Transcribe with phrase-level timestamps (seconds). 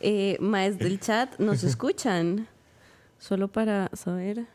[0.00, 2.48] Eh, más del chat, ¿nos escuchan?
[3.18, 4.46] Solo para saber.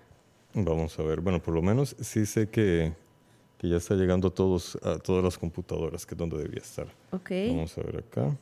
[0.56, 1.22] Vamos a ver.
[1.22, 2.94] Bueno, por lo menos sí sé que,
[3.60, 6.88] que ya está llegando a, todos, a todas las computadoras, que es donde debía estar.
[7.12, 7.30] Ok.
[7.50, 8.36] Vamos a ver acá.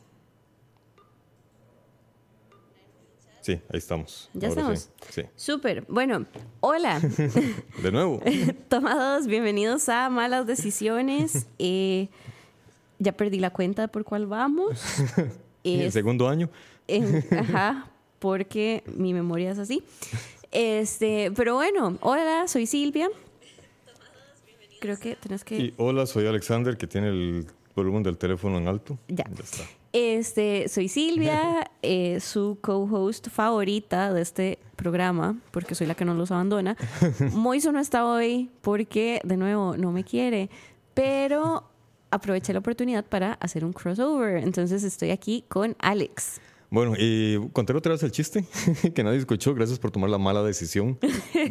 [3.41, 4.29] Sí, ahí estamos.
[4.33, 4.89] ¿Ya Ahora estamos?
[5.09, 5.23] Sí.
[5.35, 5.83] Súper.
[5.89, 6.25] Bueno,
[6.61, 7.01] hola.
[7.83, 8.21] De nuevo.
[8.69, 11.47] Toma dos, bienvenidos a Malas Decisiones.
[11.59, 12.07] Eh,
[12.99, 14.81] ya perdí la cuenta por cuál vamos.
[15.65, 16.49] El segundo año.
[16.87, 17.89] En- ajá,
[18.19, 19.83] porque mi memoria es así.
[20.51, 23.09] Este, pero bueno, hola, soy Silvia.
[24.79, 25.57] Creo que tenés que.
[25.57, 28.97] Y hola, soy Alexander, que tiene el volumen del teléfono en alto.
[29.07, 29.25] Ya.
[29.41, 29.63] está.
[29.93, 36.13] Este, soy Silvia, eh, su co-host favorita de este programa, porque soy la que no
[36.15, 36.75] los abandona.
[37.31, 40.49] Moiso no está hoy porque, de nuevo, no me quiere,
[40.93, 41.63] pero
[42.11, 44.37] aproveché la oportunidad para hacer un crossover.
[44.43, 46.41] Entonces estoy aquí con Alex.
[46.73, 48.43] Bueno, y contar otra vez el chiste
[48.95, 49.53] que nadie escuchó.
[49.53, 50.97] Gracias por tomar la mala decisión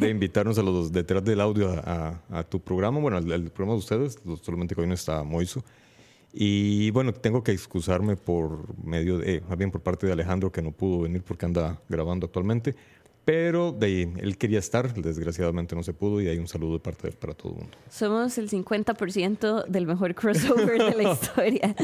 [0.00, 2.98] de invitarnos a los detrás del audio a, a- a tu programa.
[2.98, 5.62] Bueno, al, al programa de ustedes, solamente que hoy no está Moiso.
[6.32, 10.50] Y bueno, tengo que excusarme por medio de, eh, más bien por parte de Alejandro,
[10.50, 12.74] que no pudo venir porque anda grabando actualmente.
[13.24, 16.80] Pero de ahí, él quería estar, desgraciadamente no se pudo, y hay un saludo de
[16.80, 17.76] parte de él para todo el mundo.
[17.88, 21.76] Somos el 50% del mejor crossover de la historia.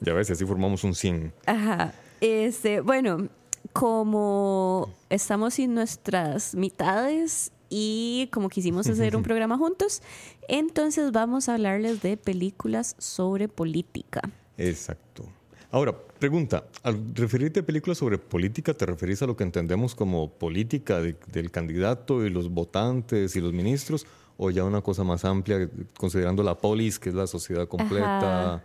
[0.00, 1.32] Ya ves, así formamos un 100.
[1.46, 1.92] Ajá.
[2.22, 3.28] Este, bueno,
[3.72, 10.02] como estamos sin nuestras mitades y como quisimos hacer un programa juntos,
[10.46, 14.20] entonces vamos a hablarles de películas sobre política.
[14.56, 15.24] Exacto.
[15.72, 20.30] Ahora, pregunta, al referirte a películas sobre política, ¿te referís a lo que entendemos como
[20.30, 24.06] política de- del candidato y los votantes y los ministros?
[24.36, 25.68] ¿O ya una cosa más amplia,
[25.98, 28.62] considerando la polis, que es la sociedad completa?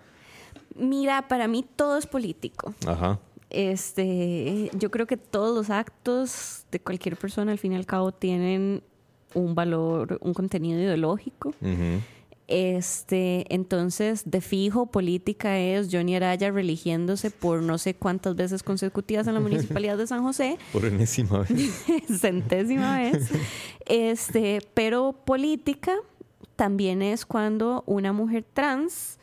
[0.75, 2.75] Mira, para mí todo es político.
[2.85, 3.19] Ajá.
[3.49, 8.11] Este, yo creo que todos los actos de cualquier persona al fin y al cabo
[8.11, 8.83] tienen
[9.33, 11.53] un valor, un contenido ideológico.
[12.47, 19.27] Este, entonces, de fijo, política es Johnny Araya religiéndose por no sé cuántas veces consecutivas
[19.27, 21.83] en la municipalidad de San José, Por enésima vez.
[22.21, 23.29] centésima vez.
[23.85, 25.93] Este, pero política
[26.55, 29.16] también es cuando una mujer trans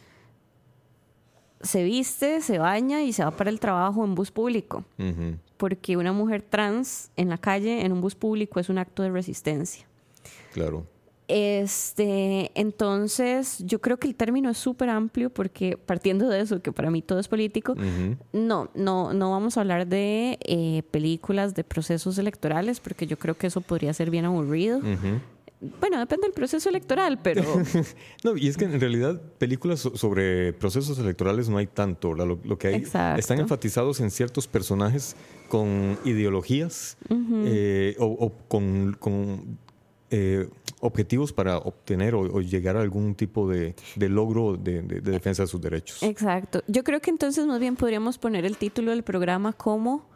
[1.65, 4.85] se viste, se baña y se va para el trabajo en bus público.
[5.57, 9.11] Porque una mujer trans en la calle, en un bus público, es un acto de
[9.11, 9.87] resistencia.
[10.53, 10.87] Claro.
[11.27, 16.71] Este, entonces, yo creo que el término es súper amplio porque partiendo de eso, que
[16.71, 17.75] para mí todo es político,
[18.33, 23.37] no, no, no vamos a hablar de eh, películas de procesos electorales porque yo creo
[23.39, 24.81] que eso podría ser bien aburrido.
[25.81, 27.43] Bueno, depende del proceso electoral, pero
[28.25, 32.11] No, y es que en realidad películas so- sobre procesos electorales no hay tanto.
[32.11, 32.27] ¿verdad?
[32.27, 33.19] Lo, lo que hay Exacto.
[33.21, 35.17] están enfatizados en ciertos personajes
[35.49, 36.97] con ideologías
[37.45, 39.59] eh, o, o con, con,
[40.11, 40.49] eh,
[40.81, 45.11] objetivos para obtener o, o llegar a algún tipo de, de logro de, de- de
[45.13, 46.03] defensa de sus derechos.
[46.03, 46.63] exacto.
[46.67, 50.07] Yo creo que entonces más bien podríamos poner el título del programa como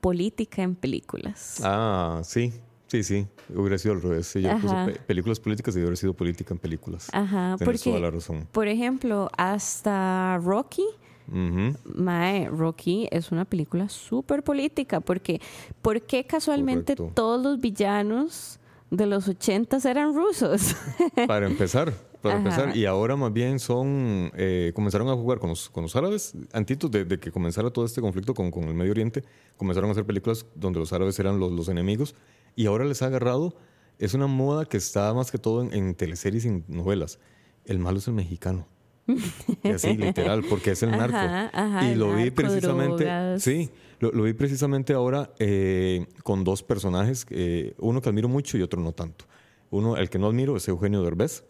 [0.00, 1.60] Política en películas.
[1.62, 2.52] Ah, sí,
[2.90, 3.26] sí, sí.
[3.54, 4.34] Hubiera sido al revés.
[4.34, 4.74] Yo puse
[5.06, 7.08] películas políticas y hubiera sido política en películas.
[7.12, 8.48] Ajá, Tienes toda porque, la razón.
[8.52, 10.84] por ejemplo, hasta Rocky,
[11.28, 11.76] Ujú.
[11.84, 15.40] Mae, Rocky es una película súper política, porque
[15.80, 17.14] ¿por qué casualmente Correcto.
[17.14, 18.58] todos los villanos
[18.90, 20.74] de los ochentas eran rusos?
[21.28, 22.44] Para empezar, para Ajá.
[22.44, 22.76] empezar.
[22.76, 26.90] Y ahora más bien son, eh, comenzaron a jugar con los, con los árabes, antitos
[26.90, 29.22] de, de que comenzara todo este conflicto con, con el Medio Oriente,
[29.56, 32.14] comenzaron a hacer películas donde los árabes eran los, los enemigos
[32.56, 33.54] y ahora les ha agarrado,
[33.98, 37.18] es una moda que está más que todo en, en teleseries y en novelas.
[37.64, 38.66] El malo es el mexicano.
[39.62, 41.16] Y así, literal, porque es el narco.
[41.16, 43.42] Ajá, ajá, y lo vi precisamente, drogas.
[43.42, 48.56] sí, Lo, lo vi precisamente ahora eh, con dos personajes, eh, uno que admiro mucho
[48.56, 49.26] y otro no tanto.
[49.70, 51.44] Uno, el que no admiro es Eugenio Derbez,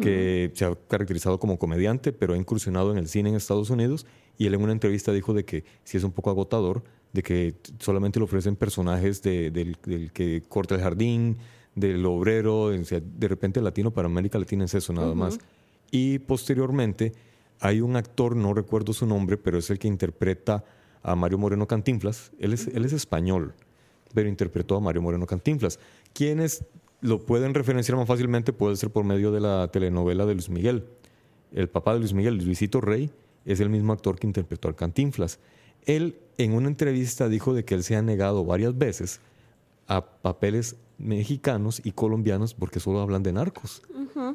[0.00, 4.06] que se ha caracterizado como comediante, pero ha incursionado en el cine en Estados Unidos
[4.38, 7.54] y él en una entrevista dijo de que sí es un poco agotador, de que
[7.78, 11.38] solamente le ofrecen personajes de- del, del que corta el jardín,
[11.74, 15.38] del obrero, de repente latino para América Latina es eso nada más.
[15.90, 17.12] Y posteriormente
[17.60, 20.64] hay un actor, no recuerdo su nombre, pero es el que interpreta
[21.02, 22.32] a Mario Moreno Cantinflas.
[22.38, 23.54] Él es, él es español,
[24.12, 25.78] pero interpretó a Mario Moreno Cantinflas.
[26.12, 26.64] Quienes
[27.00, 30.84] lo pueden referenciar más fácilmente puede ser por medio de la telenovela de Luis Miguel.
[31.52, 33.10] El papá de Luis Miguel, Luisito Rey,
[33.44, 35.38] es el mismo actor que interpretó al Cantinflas.
[35.86, 39.20] Él en una entrevista dijo de que él se ha negado varias veces
[39.86, 43.82] a papeles mexicanos y colombianos porque solo hablan de narcos.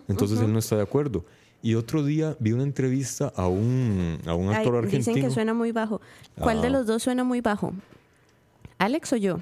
[0.07, 1.25] Entonces él no está de acuerdo.
[1.62, 5.00] Y otro día vi una entrevista a un, a un Ay, actor argentino.
[5.16, 6.00] dicen que suena muy bajo.
[6.40, 6.72] ¿Cuál de Ah.
[6.72, 7.74] los dos suena muy bajo?
[8.78, 9.40] ¿Alex o yo?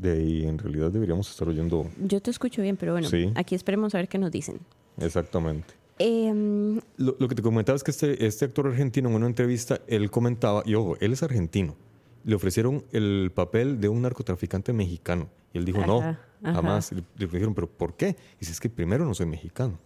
[0.00, 3.32] De ahí, en realidad deberíamos estar oyendo Yo te escucho bien, pero bueno, Sí.
[3.34, 4.60] aquí esperemos a ver qué nos dicen.
[4.98, 5.74] exactamente.
[6.02, 9.80] Em, Lo, lo que te comentaba es que este, este actor argentino en una entrevista,
[9.86, 11.76] él comentaba, y ojo, él es argentino,
[12.24, 15.28] le ofrecieron el papel de un narcotraficante mexicano.
[15.52, 16.92] Y él dijo, no, Ajá, jamás.
[16.92, 18.16] Le, le dijeron, pero ¿por qué?
[18.36, 19.78] Y dice, es que primero no soy mexicano.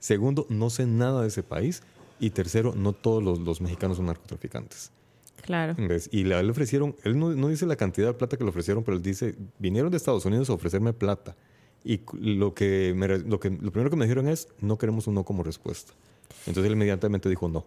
[0.00, 1.82] Segundo, no sé nada de ese país.
[2.18, 4.90] Y tercero, no todos los, los mexicanos son narcotraficantes.
[5.42, 5.74] claro.
[5.78, 6.08] ¿Ves?
[6.12, 8.82] Y le, le ofrecieron, él no, no dice la cantidad de plata que le ofrecieron,
[8.82, 11.36] pero él dice, vinieron de Estados Unidos a ofrecerme plata.
[11.84, 15.14] Y lo, que me lo, que, lo primero que me dijeron es, no queremos un
[15.14, 15.92] no como respuesta.
[16.46, 17.64] Entonces él inmediatamente dijo no.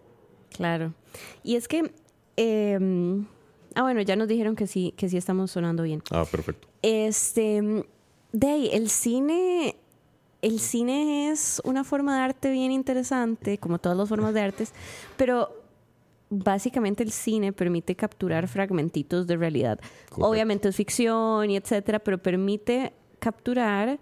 [0.50, 0.94] Claro.
[1.42, 1.92] Y es que.
[2.36, 3.26] em,
[3.74, 6.02] ah, bueno, ya nos dijeron que sí, que sí estamos sonando bien.
[6.10, 6.68] Ah, perfecto.
[6.82, 7.84] Este.
[8.32, 9.76] De ahí, el cine.
[10.42, 14.74] El cine es una forma de arte bien interesante, como todas las formas de artes,
[15.16, 15.48] pero
[16.28, 19.80] básicamente el cine permite capturar fragmentitos de realidad.
[20.10, 20.28] Correcto.
[20.28, 23.98] Obviamente es ficción y etcétera, pero permite capturar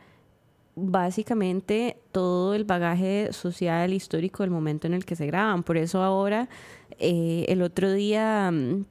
[0.75, 5.63] básicamente todo el bagaje social histórico del momento en el que se graban.
[5.63, 6.49] Por eso ahora,
[6.99, 8.85] eh, el otro día, mm,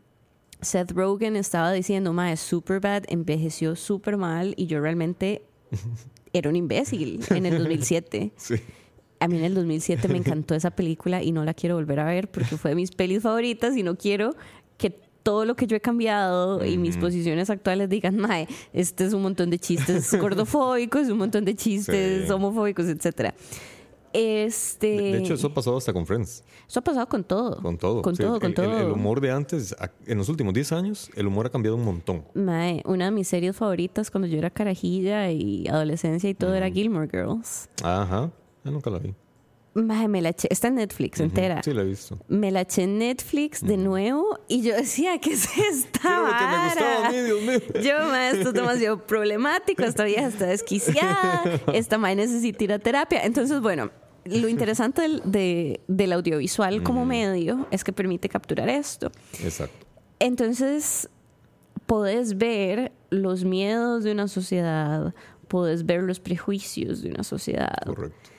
[0.62, 5.44] Seth Rogen estaba diciendo, mae, Superbad envejeció súper mal y yo realmente
[6.34, 8.32] era un imbécil en el 2007.
[8.38, 8.56] Sí.
[9.20, 12.06] A mí en el 2007 me encantó esa película y no la quiero volver a
[12.06, 14.36] ver porque fue de mis pelis favoritas y no quiero
[14.80, 19.14] que todo lo que yo he cambiado y mis posiciones actuales digan, mae, este es
[19.14, 22.32] un montón de chistes gordofóbicos, un montón de chistes Sí.
[22.32, 23.34] homofóbicos, etcétera.
[24.14, 27.62] Este, De, hecho, eso ha pasado hasta con Friends, eso ha pasado con todo.
[27.62, 28.02] con todo.
[28.02, 28.78] Con Sí, todo, el, con el- todo.
[28.80, 29.74] el humor de antes,
[30.06, 32.26] en los últimos 10 años, el humor ha cambiado un montón.
[32.34, 36.70] Mae, una de mis series favoritas cuando yo era carajilla y adolescencia y todo era
[36.70, 37.70] Gilmore Girls.
[37.84, 38.30] Ajá,
[38.66, 39.14] yo nunca la vi.
[39.74, 41.62] Mae, me la eché, está en Netflix entera.
[41.64, 42.20] Sí, la he visto.
[42.28, 46.46] Me la eché en Netflix de nuevo y yo decía, ¿qué es esta lo que
[46.46, 47.24] me gustaba a mí, vara?
[47.24, 47.60] Dios mío.
[47.82, 52.80] Yo, mae, esto es demasiado problemático, esta vieja está desquiciada, esta mae necesita ir a
[52.80, 53.24] terapia.
[53.24, 53.92] Entonces, bueno,
[54.26, 59.10] lo interesante del, de- del audiovisual como medio es que permite capturar esto.
[59.42, 59.88] Exacto.
[60.20, 61.10] Entonces,
[61.86, 65.14] podés ver los miedos de una sociedad,
[65.48, 67.74] podés ver los prejuicios de una sociedad.
[67.86, 68.30] Correcto.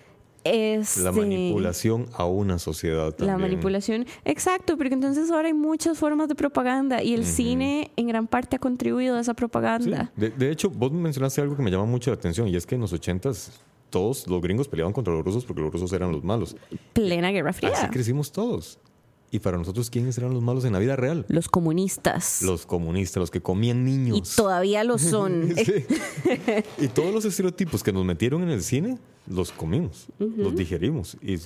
[0.44, 3.28] Este, La manipulación a una sociedad también.
[3.28, 8.08] La manipulación, exacto, porque entonces ahora hay muchas formas de propaganda y el cine en
[8.08, 9.36] gran parte ha contribuido a esa Sí.
[9.36, 10.10] propaganda.
[10.16, 12.74] De, de hecho, vos mencionaste algo que me llama mucho la atención y es que
[12.74, 13.52] en los ochentas
[13.90, 16.56] todos los gringos peleaban contra los rusos porque los rusos eran los malos.
[16.92, 17.90] Plena Guerra Así Fría.
[17.92, 18.78] crecimos todos.
[19.34, 21.24] Y para nosotros, ¿quiénes eran los malos en la vida real?
[21.28, 22.42] Los comunistas.
[22.42, 24.36] Los comunistas, los que comían y niños.
[24.36, 25.48] todavía lo son.
[26.78, 31.16] Y todos los estereotipos que nos metieron en el cine, los comimos, los digerimos.
[31.22, 31.36] Y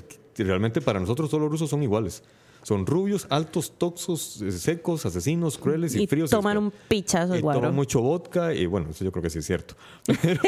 [0.43, 2.23] realmente para nosotros todos los rusos son iguales.
[2.63, 6.29] Son rubios, altos, toxos, eh, secos, asesinos, crueles y, y fríos.
[6.31, 9.47] toman un pichazo y toman mucho vodka y bueno, eso yo creo que sí es
[9.47, 9.77] cierto.
[10.21, 10.41] Pero,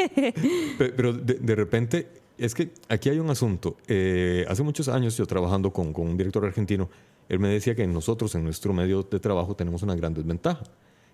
[0.77, 3.77] pe- pero de, de repente, es que aquí hay un asunto.
[3.87, 6.89] Eh, hace muchos años yo trabajando con, con un director argentino,
[7.29, 10.63] él me decía que nosotros en nuestro medio de trabajo tenemos una gran desventaja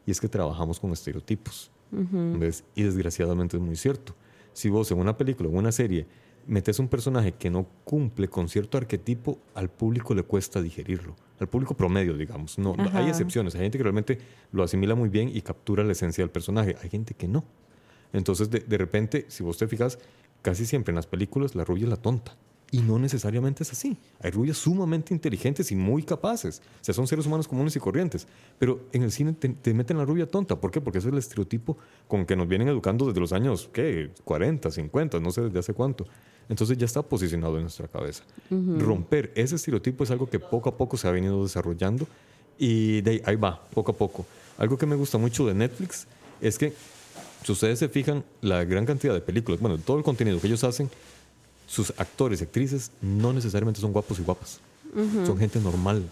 [0.05, 1.71] y es que trabajamos con estereotipos.
[1.91, 2.63] ¿Ves?
[2.73, 4.15] Y desgraciadamente es muy cierto.
[4.53, 6.07] Si vos en una película o en una serie
[6.47, 11.15] metes un personaje que no cumple con cierto arquetipo, al público le cuesta digerirlo.
[11.39, 12.57] Al público promedio, digamos.
[12.57, 13.55] No, hay excepciones.
[13.55, 14.19] Hay gente que realmente
[14.51, 16.75] lo asimila muy bien y captura la esencia del personaje.
[16.81, 17.43] Hay gente que no.
[18.13, 19.99] Entonces, de, de repente, si vos te fijas,
[20.41, 22.37] casi siempre en las películas la rubia es la tonta.
[22.71, 23.97] Y no necesariamente es así.
[24.21, 26.61] Hay rubias sumamente inteligentes y muy capaces.
[26.81, 28.27] O sea, son seres humanos comunes y corrientes.
[28.57, 30.59] Pero en el cine te, te meten la rubia tonta.
[30.59, 30.81] ¿Por qué?
[30.81, 34.11] Porque ese es el estereotipo con que nos vienen educando desde los años, ¿qué?
[34.23, 36.05] 40, 50, no sé desde hace cuánto.
[36.49, 38.23] Entonces ya está posicionado en nuestra cabeza.
[38.49, 42.07] Romper ese estereotipo es algo que poco a poco se ha venido desarrollando
[42.57, 44.25] y de ahí, ahí va, poco a poco.
[44.57, 46.07] algo que me gusta mucho de Netflix
[46.41, 46.73] es que
[47.43, 50.63] si ustedes se fijan, la gran cantidad de películas, bueno, todo el contenido que ellos
[50.63, 50.89] hacen,
[51.67, 54.59] sus actores y actrices no necesariamente son guapos y guapas.
[55.25, 56.09] Son gente normal.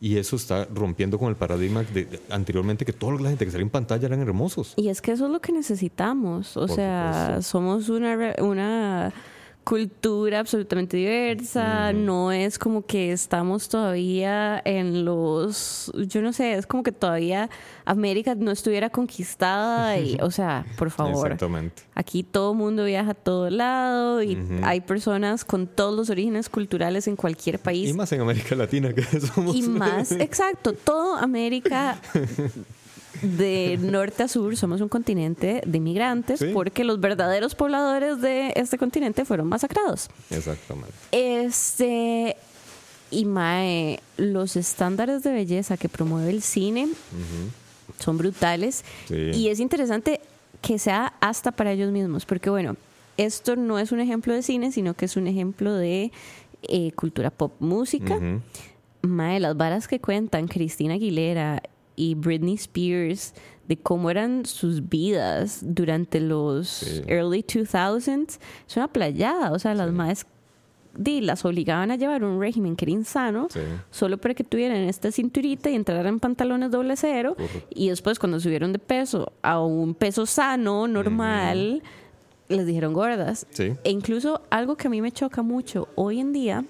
[0.00, 3.64] Y eso está rompiendo con el paradigma de, anteriormente que toda la gente que salía
[3.64, 4.74] en pantalla eran hermosos.
[4.76, 6.56] Y es que eso es lo que necesitamos.
[6.56, 9.12] O sea, somos una, una
[9.64, 16.66] cultura absolutamente diversa, no es como que estamos todavía en los, yo no sé, es
[16.66, 17.48] como que todavía
[17.86, 21.82] América no estuviera conquistada y, o sea, por favor, Exactamente.
[21.94, 26.48] aquí todo el mundo viaja a todo lado y hay personas con todos los orígenes
[26.50, 27.88] culturales en cualquier país.
[27.88, 29.56] Y más en América Latina que somos.
[29.56, 31.98] Y más, exacto, todo América
[33.22, 38.78] de norte a sur somos un continente de inmigrantes porque los verdaderos pobladores de este
[38.78, 40.08] continente fueron masacrados.
[40.30, 40.92] Exactamente.
[41.12, 42.36] Este
[43.10, 46.88] y mae, los estándares de belleza que promueve el cine
[47.98, 50.20] son brutales y es interesante
[50.60, 52.76] que sea hasta para ellos mismos, porque bueno,
[53.16, 56.10] esto no es un ejemplo de cine, sino que es un ejemplo de
[56.62, 58.18] eh, cultura pop música.
[59.02, 61.62] Mae, las varas que cuentan Cristina Aguilera
[61.96, 63.34] y Britney Spears
[63.68, 69.52] de cómo eran sus vidas durante los early 2000s es una playada.
[69.52, 70.26] O sea, las más
[70.96, 73.48] las obligaban a llevar un régimen que era insano
[73.90, 77.36] solo para que tuvieran esta cinturita y entraran en pantalones doble cero.
[77.70, 81.82] Y después, cuando subieron de peso a un peso sano, normal,
[82.48, 83.46] les dijeron gordas.
[83.58, 86.64] E incluso algo que a mí me choca mucho hoy en día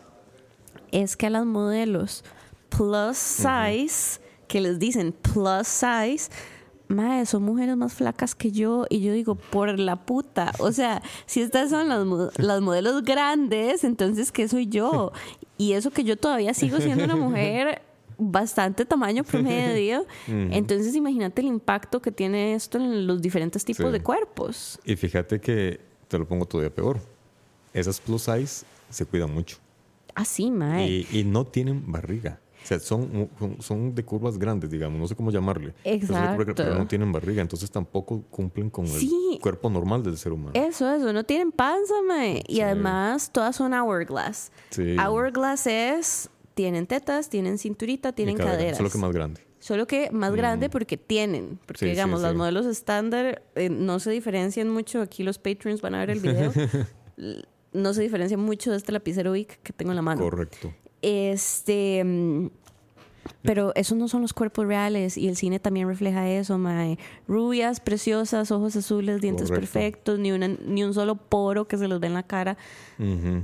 [0.90, 2.24] es que a las modelos
[2.70, 4.20] plus size
[4.54, 6.30] que les dicen plus size,
[6.86, 8.86] madre, son mujeres más flacas que yo.
[8.88, 10.52] Y yo digo, por la puta.
[10.60, 15.10] O sea, si estas son las, las modelos grandes, entonces, ¿qué soy yo?
[15.58, 17.82] Y eso que yo todavía sigo siendo una mujer
[18.16, 20.06] bastante tamaño promedio.
[20.28, 24.78] Entonces, imagínate el impacto que tiene esto en los diferentes tipos de cuerpos.
[24.84, 27.00] Y fíjate que te lo pongo todavía peor.
[27.72, 29.56] Esas plus size se cuidan mucho.
[30.14, 30.24] Ah,
[30.86, 32.38] Y, y no tienen barriga.
[32.64, 33.28] O sea, son,
[33.60, 35.74] son de curvas grandes, digamos, no sé cómo llamarle.
[35.84, 36.54] Exacto.
[36.56, 40.52] Pero no tienen barriga, entonces tampoco cumplen con el cuerpo normal del ser humano.
[40.54, 42.42] Eso, eso, no tienen panza, mae.
[42.48, 44.50] Y además todas son hourglass.
[44.70, 44.96] Sí.
[44.96, 48.78] Hourglass es, tienen tetas, tienen cinturita, tienen caderas.
[48.78, 49.42] Solo que más grande.
[49.58, 50.36] Solo que más mm.
[50.36, 51.58] grande porque tienen.
[51.66, 55.02] Porque, digamos, los modelos estándar eh, no se diferencian mucho.
[55.02, 56.50] Aquí los patrons van a ver el video.
[57.74, 60.22] no se diferencian mucho de este lapicero Vic que tengo en la mano.
[60.22, 60.72] Correcto.
[61.04, 62.02] Este.
[62.02, 62.48] Mm,
[63.42, 66.98] pero esos no son los cuerpos reales y el cine también refleja eso, mae.
[67.28, 72.00] Rubias, preciosas, ojos azules, dientes perfectos, ni, una, ni un solo poro que se los
[72.00, 72.56] ve en la cara.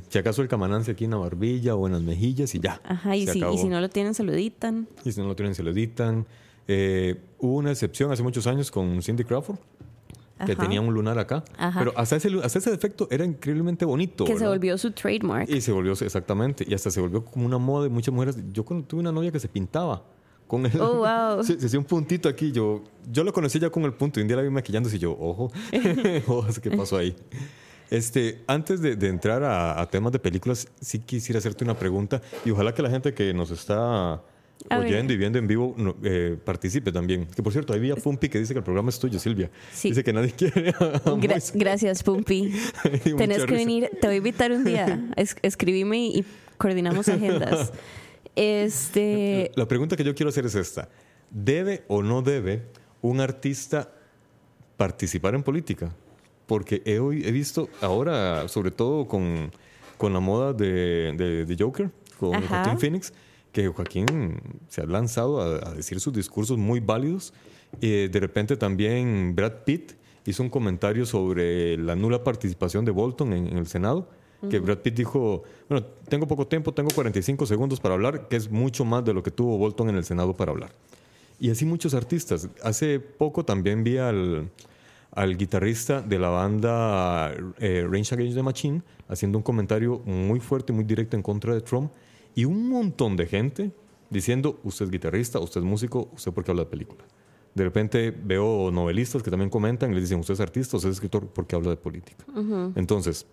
[0.09, 2.81] Si acaso el camanance aquí en la barbilla o en las mejillas y ya.
[2.85, 4.88] Ajá, y, si, y si, no lo tienen, se lo editan.
[5.05, 6.26] Y si no lo tienen, se lo editan.
[6.67, 9.59] Eh, hubo una excepción hace muchos años con Cindy Crawford
[10.47, 11.44] que tenía un lunar acá.
[11.78, 14.25] Pero hasta ese, hasta ese defecto era increíblemente bonito.
[14.25, 15.49] Que se volvió su trademark.
[15.49, 16.64] Y se volvió, exactamente.
[16.66, 18.37] Y hasta se volvió como una moda de muchas mujeres.
[18.52, 20.02] Yo cuando tuve una novia que se pintaba
[20.47, 20.80] con él.
[20.80, 20.97] Oh,
[21.35, 21.44] wow.
[21.44, 22.52] Se, hacía un puntito aquí.
[22.52, 24.20] Yo, yo lo conocí ya con el punto.
[24.20, 25.52] Y un día la vi maquillándose y yo, ojo,
[26.26, 27.14] ojo, ¿qué pasó ahí?
[27.90, 32.52] Este, antes de, entrar a, a, temas de películas, sí quisiera hacerte una pregunta y
[32.52, 34.23] ojalá que la gente que nos está
[34.69, 37.26] oyendo y viendo en vivo eh, participe también.
[37.26, 39.50] Que por cierto, ahí había Pumpi que dice que el programa es tuyo, Silvia.
[39.83, 40.75] Dice que nadie quiere.
[41.55, 42.52] gracias, Pumpi.
[43.17, 45.11] Tenés que venir, te voy a invitar un día.
[45.17, 46.25] Es, escribime y,
[46.59, 47.73] coordinamos agendas.
[48.37, 49.50] Este...
[49.57, 50.88] La pregunta que yo quiero hacer es esta.
[51.31, 52.62] ¿Debe o no debe
[53.02, 53.90] un artista
[54.76, 55.95] participar en política?
[56.47, 59.52] Porque he, he visto ahora, sobre todo con,
[59.97, 63.12] con la moda de, de, Joker, con Joaquín Phoenix,
[63.52, 67.33] que Joaquín se ha lanzado a, decir sus discursos muy válidos.
[67.80, 69.92] y de repente también Brad Pitt
[70.26, 74.09] hizo un comentario sobre la nula participación de Bolton en, el Senado,
[74.49, 78.50] que Brad Pitt dijo, bueno, tengo poco tiempo, tengo 45 segundos para hablar, que es
[78.50, 80.73] mucho más de lo que tuvo Bolton en el Senado para hablar.
[81.38, 82.49] Y así muchos artistas.
[82.62, 84.50] Hace poco también vi al,
[85.12, 90.73] al guitarrista de la banda eh, Range Against the Machine haciendo un comentario muy fuerte,
[90.73, 91.90] muy directo en contra de Trump
[92.34, 93.72] y un montón de gente
[94.10, 97.04] diciendo, usted es guitarrista, usted es músico, usted por qué habla de película.
[97.54, 100.96] De repente veo novelistas que también comentan y les dicen, usted es artista, usted es
[100.96, 102.25] escritor, ¿por qué habla de política?
[102.76, 103.26] Entonces,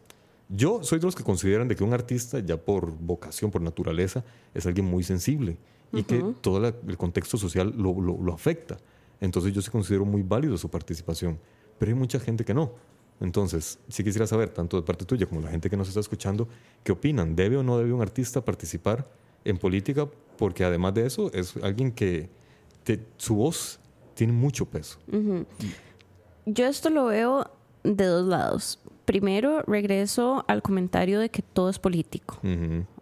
[0.49, 4.23] yo soy de los que consideran de que un artista, ya por vocación, por naturaleza,
[4.53, 5.57] es alguien muy sensible
[5.91, 8.77] y que todo el contexto social lo, lo, afecta.
[9.21, 11.39] Entonces yo sí considero muy válido su participación,
[11.77, 12.71] pero hay mucha gente que no.
[13.19, 16.47] Entonces, sí quisiera saber, tanto de parte tuya como la gente que nos está escuchando,
[16.83, 17.35] ¿qué opinan?
[17.35, 19.07] ¿Debe o no debe un artista participar
[19.43, 20.07] en política?
[20.37, 22.29] Porque además de eso, es alguien que
[23.17, 23.79] su voz
[24.13, 24.99] tiene mucho peso.
[26.45, 27.49] Yo esto lo veo
[27.83, 28.79] de dos lados.
[29.05, 32.39] Primero, regreso al comentario de que todo es político.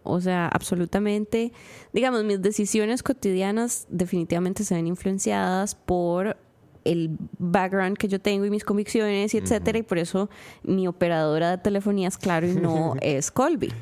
[0.02, 1.52] O sea, absolutamente,
[1.92, 6.36] digamos, mis decisiones cotidianas definitivamente se ven influenciadas por
[6.86, 10.30] el background que yo tengo y mis convicciones y etcétera, y por eso
[10.62, 13.72] mi operadora de telefonía es claro y no es Colby.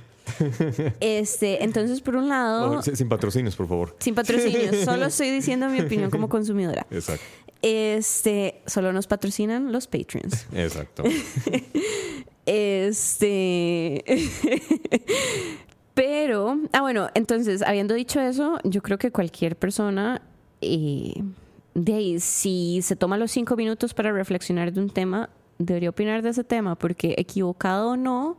[1.00, 3.94] Este, entonces, por un lado, No, sin patrocinios, por favor.
[3.99, 6.87] sin patrocinio, solo estoy diciendo mi opinión como consumidora.
[6.90, 7.23] Exacto.
[7.61, 10.46] Este, solo nos patrocinan los Patreons.
[10.54, 11.04] Exacto.
[12.46, 14.04] Este.
[15.94, 20.20] Pero, ah, bueno, entonces, habiendo dicho eso, yo creo que cualquier persona,
[20.61, 21.14] eh,
[21.75, 26.23] de ahí, si se toma los cinco minutos para reflexionar de un tema, debería opinar
[26.23, 28.38] de ese tema, porque equivocado o no,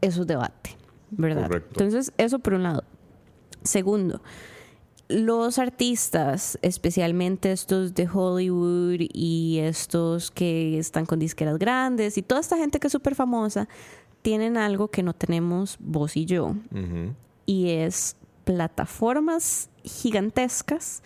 [0.00, 0.76] eso es debate,
[1.10, 1.48] ¿verdad?
[1.48, 1.70] Correcto.
[1.70, 2.84] Entonces, eso por un lado.
[3.62, 4.22] Segundo,
[5.08, 12.40] los artistas, especialmente estos de Hollywood y estos que están con disqueras grandes y toda
[12.40, 13.68] esta gente que es súper famosa,
[14.22, 16.54] tienen algo que no tenemos vos y yo,
[17.46, 21.02] y es plataformas gigantescas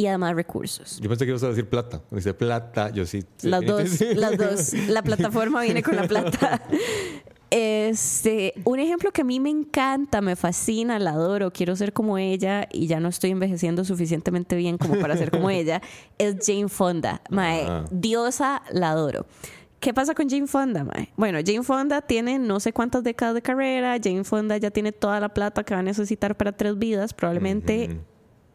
[0.00, 0.98] y además recursos.
[1.00, 2.00] Yo pensé que ibas a decir plata.
[2.10, 3.22] Dice plata, yo sí.
[3.36, 3.48] sí.
[3.48, 4.72] Las dos, las dos.
[4.88, 6.62] La plataforma viene con la plata.
[7.50, 12.16] Este, un ejemplo que a mí me encanta, me fascina, la adoro, quiero ser como
[12.16, 15.82] ella y ya no estoy envejeciendo suficientemente bien como para ser como ella,
[16.18, 17.20] es Jane Fonda.
[17.28, 17.84] Mae, Ah.
[17.90, 19.26] diosa, la adoro.
[19.80, 21.08] ¿Qué pasa con Jane Fonda, mae?
[21.16, 25.18] Bueno, Jane Fonda tiene no sé cuántas décadas de carrera, Jane Fonda ya tiene toda
[25.20, 27.98] la plata que va a necesitar para tres vidas, probablemente.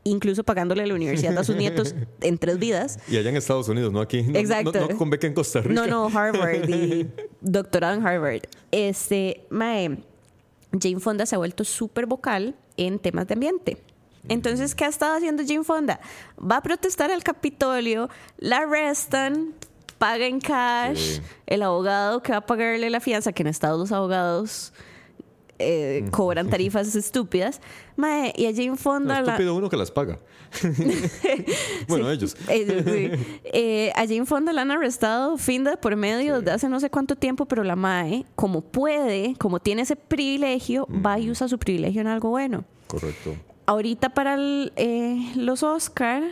[0.05, 2.99] Incluso pagándole la universidad a sus nietos en tres vidas.
[3.09, 4.23] Y allá en Estados Unidos, no aquí.
[4.23, 4.71] No, Exacto.
[4.71, 5.73] No, no con beca en Costa Rica.
[5.73, 7.07] No, no, Harvard y
[7.41, 8.41] doctorado en Harvard.
[8.71, 9.97] Este, mae,
[10.79, 13.77] Jane Fonda se ha vuelto súper vocal en temas de ambiente.
[14.27, 15.99] Entonces, ¿qué ha estado haciendo Jane Fonda?
[16.39, 19.53] Va a protestar al Capitolio, la arrestan,
[19.99, 21.21] paga en cash, Sí.
[21.45, 24.73] el abogado que va a pagarle la fianza, que en Estados los abogados
[25.59, 27.61] eh, cobran tarifas estúpidas.
[27.95, 30.19] Mae, y a Jane No, Fonda la, estúpido uno que las paga.
[31.87, 32.35] bueno, ellos.
[32.49, 32.83] eh,
[33.17, 33.39] sí.
[33.45, 36.89] Eh, a Jane Fonda la han arrestado fin de por medio desde hace no sé
[36.89, 41.57] cuánto tiempo, pero la MAE, como puede, como tiene ese privilegio, va y usa su
[41.57, 42.65] privilegio en algo bueno.
[42.87, 43.35] Correcto.
[43.65, 46.23] Ahorita para el, eh, los Oscar,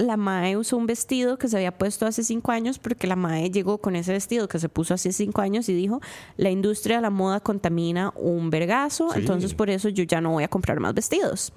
[0.00, 3.50] la MAE usó un vestido que se había puesto hace cinco años porque la MAE
[3.50, 6.00] llegó con ese vestido que se puso hace cinco años y dijo,
[6.36, 9.20] la industria de la moda contamina un vergazo, Sí.
[9.20, 11.52] entonces por eso yo ya no voy a comprar más vestidos.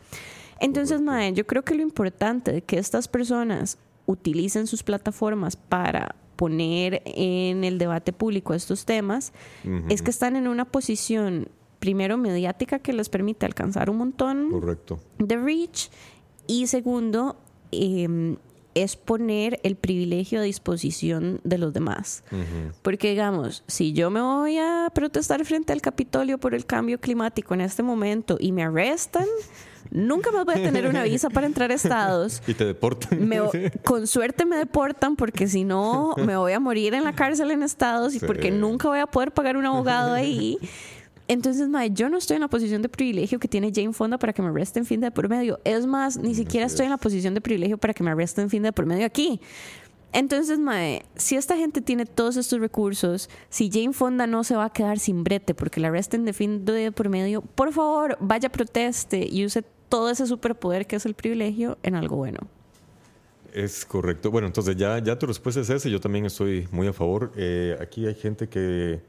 [0.60, 1.12] Entonces, Correcto.
[1.12, 7.02] Mae, yo creo que lo importante de que estas personas utilicen sus plataformas para poner
[7.06, 9.34] en el debate público estos temas
[9.90, 11.48] es que están en una posición,
[11.80, 15.00] primero, mediática que les permite alcanzar un montón Correcto.
[15.20, 15.90] de reach
[16.48, 17.38] y segundo,
[17.74, 18.38] eh,
[18.76, 22.24] es poner el privilegio a disposición de los demás.
[22.82, 27.54] Porque digamos, si yo me voy a protestar frente al Capitolio por el cambio climático
[27.54, 29.26] en este momento y me arrestan,
[29.92, 32.42] nunca más voy a tener una visa para entrar a Estados.
[32.48, 33.28] Y te deportan.
[33.28, 33.42] Me-
[33.84, 37.62] con suerte me deportan porque si no me voy a morir en la cárcel en
[37.62, 38.26] Estados y Sí.
[38.26, 40.58] porque nunca voy a poder pagar un abogado ahí.
[41.34, 44.34] Entonces, mae, yo no estoy en la posición de privilegio que tiene Jane Fonda para
[44.34, 45.60] que me arresten fin de por medio.
[45.64, 48.62] Es más, ni siquiera estoy en la posición de privilegio para que me arresten fin
[48.62, 49.42] de por medio aquí.
[50.12, 54.66] Entonces, mae, si esta gente tiene todos estos recursos, si Jane Fonda no se va
[54.66, 58.52] a quedar sin brete porque la arresten de fin de por medio, por favor, vaya,
[58.52, 62.42] proteste y use todo ese superpoder que es el privilegio en algo bueno.
[63.54, 64.30] Es correcto.
[64.30, 65.90] Bueno, entonces ya, ya tu respuesta es esa.
[65.90, 67.32] Yo también estoy muy a favor.
[67.36, 69.02] Eh, aquí hay gente que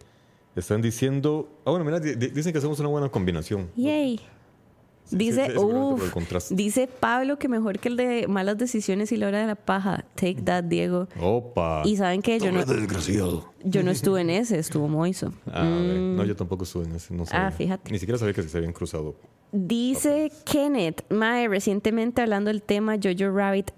[0.61, 1.49] están diciendo.
[1.65, 3.71] Ah, bueno, mira, di- di- dicen que hacemos una buena combinación.
[3.77, 4.21] Yay.
[5.07, 6.55] Sí, Dice, sí, sí, seguramente uff, por el contraste.
[6.55, 10.07] dice Pablo que mejor que el de malas decisiones y la hora de la paja.
[10.15, 11.09] Take that, Diego.
[11.21, 11.83] Opa.
[11.85, 13.53] Y saben que yo no, desgraciado.
[13.63, 15.35] yo no estuve en ese, estuvo Moiso.
[15.53, 15.99] Ah, a ver.
[15.99, 17.13] No, yo tampoco estuve en ese.
[17.13, 17.45] No sabía.
[17.45, 17.49] Mm.
[17.49, 17.93] Ah, fíjate.
[17.93, 19.15] Ni siquiera sabía que se habían cruzado.
[19.53, 23.73] Dice Kenneth, Mae, recientemente hablando del tema Jojo Rabbit.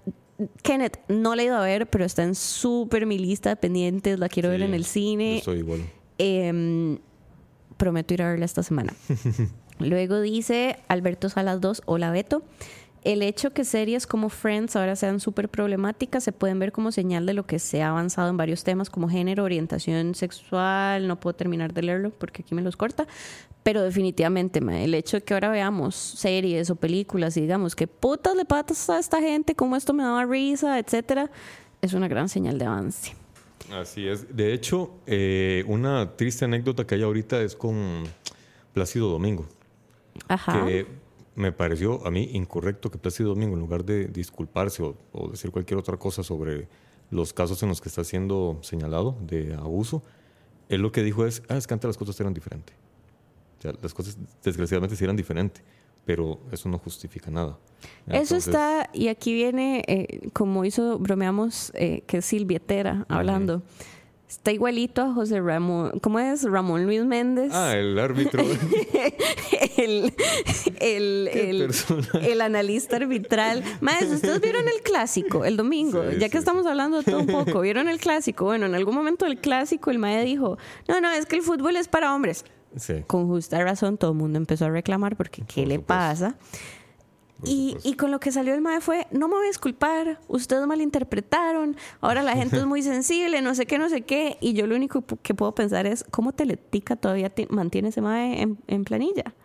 [0.63, 4.17] Kenneth, no la he ido a ver, pero está en súper mi lista de pendientes,
[4.17, 5.37] la quiero ver Sí, en el Yo cine.
[5.39, 5.81] estoy igual.
[6.17, 6.97] Em,
[7.77, 8.93] prometo ir a verla esta semana.
[9.79, 12.43] Luego dice Alberto Salas 2, hola Beto.
[13.03, 17.25] El hecho que series como Friends ahora sean súper problemáticas se pueden ver como señal
[17.25, 21.07] de lo que se ha avanzado en varios temas como género, orientación sexual.
[21.07, 23.07] No puedo terminar de leerlo porque aquí me los corta.
[23.63, 28.35] Pero definitivamente, el hecho de que ahora veamos series o películas y digamos que putas
[28.35, 31.29] le patas a esta gente, como esto me daba risa, etcétera,
[31.81, 33.15] es una gran señal de avance.
[33.71, 34.35] Así es.
[34.35, 38.03] De hecho, eh, una triste anécdota que hay ahorita es con
[38.73, 39.47] Plácido Domingo.
[40.27, 40.65] Ajá.
[40.65, 40.87] que
[41.35, 45.51] me pareció a mí incorrecto que Plácido Domingo, en lugar de disculparse o, o decir
[45.51, 46.67] cualquier otra cosa sobre
[47.11, 50.01] los casos en los que está siendo señalado de abuso,
[50.69, 52.75] él lo que dijo es, ah, es que antes las cosas eran diferentes.
[53.59, 55.63] O sea, las cosas desgraciadamente sí eran diferentes,
[56.07, 57.57] pero eso no justifica nada.
[58.09, 63.61] Eso está, y aquí viene, eh, como hizo, bromeamos, eh, que es Silvietera hablando.
[64.29, 66.43] Está igualito a José Ramón, ¿cómo es?
[66.43, 67.51] Ramón Luis Méndez.
[67.53, 68.41] Ah, el árbitro.
[69.77, 70.13] el,
[70.79, 71.73] el, el,
[72.21, 73.63] el analista arbitral.
[73.81, 77.19] Maestro, ustedes vieron el clásico el domingo, Sí, ya sí, que estamos hablando de todo
[77.19, 77.61] un poco.
[77.61, 78.45] ¿Vieron el clásico?
[78.45, 81.75] Bueno, en algún momento del clásico el Mae dijo, no, no, es que el fútbol
[81.75, 82.45] es para hombres.
[82.79, 83.03] Sí.
[83.07, 85.85] Con justa razón todo el mundo empezó a reclamar porque ¿qué Por le supuesto.
[85.87, 86.35] pasa?
[87.43, 90.65] Y, y con lo que salió el MAE fue, no me voy a disculpar, ustedes
[90.65, 94.37] malinterpretaron, ahora la gente es muy sensible, no sé qué, no sé qué.
[94.41, 98.41] Y yo lo único que puedo pensar es, ¿cómo Teletica todavía te- mantiene ese MAE
[98.41, 99.35] en, en planilla?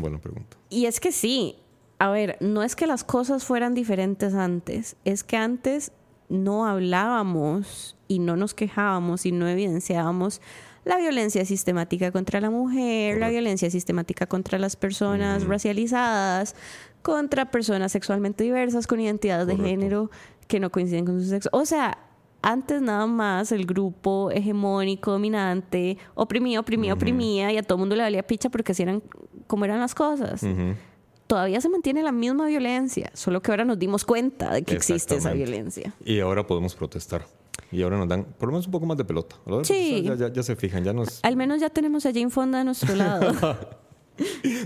[0.00, 0.56] Buena pregunta.
[0.70, 1.56] Y es que sí,
[1.98, 5.90] a ver, no es que las cosas fueran diferentes antes, es que antes
[6.28, 10.40] no hablábamos y no nos quejábamos y no evidenciábamos
[10.86, 16.54] la violencia sistemática contra la mujer, la violencia sistemática contra las personas racializadas,
[17.02, 20.12] contra personas sexualmente diversas con identidades de género
[20.46, 21.50] que no coinciden con su sexo.
[21.52, 21.98] O sea,
[22.40, 27.96] antes nada más el grupo hegemónico, dominante, oprimía, oprimía, oprimía y a todo el mundo
[27.96, 29.02] le valía picha porque así eran
[29.48, 30.46] como eran las cosas.
[31.26, 35.16] Todavía se mantiene la misma violencia, solo que ahora nos dimos cuenta de que existe
[35.16, 35.92] esa violencia.
[36.04, 37.26] Y ahora podemos protestar.
[37.72, 39.36] Y ahora nos dan por lo menos un poco más de pelota.
[39.64, 40.02] Sí.
[40.04, 41.20] Ya, ya- ya se fijan, ya nos...
[41.24, 43.56] Al menos ya tenemos a Jane Fonda a nuestro lado.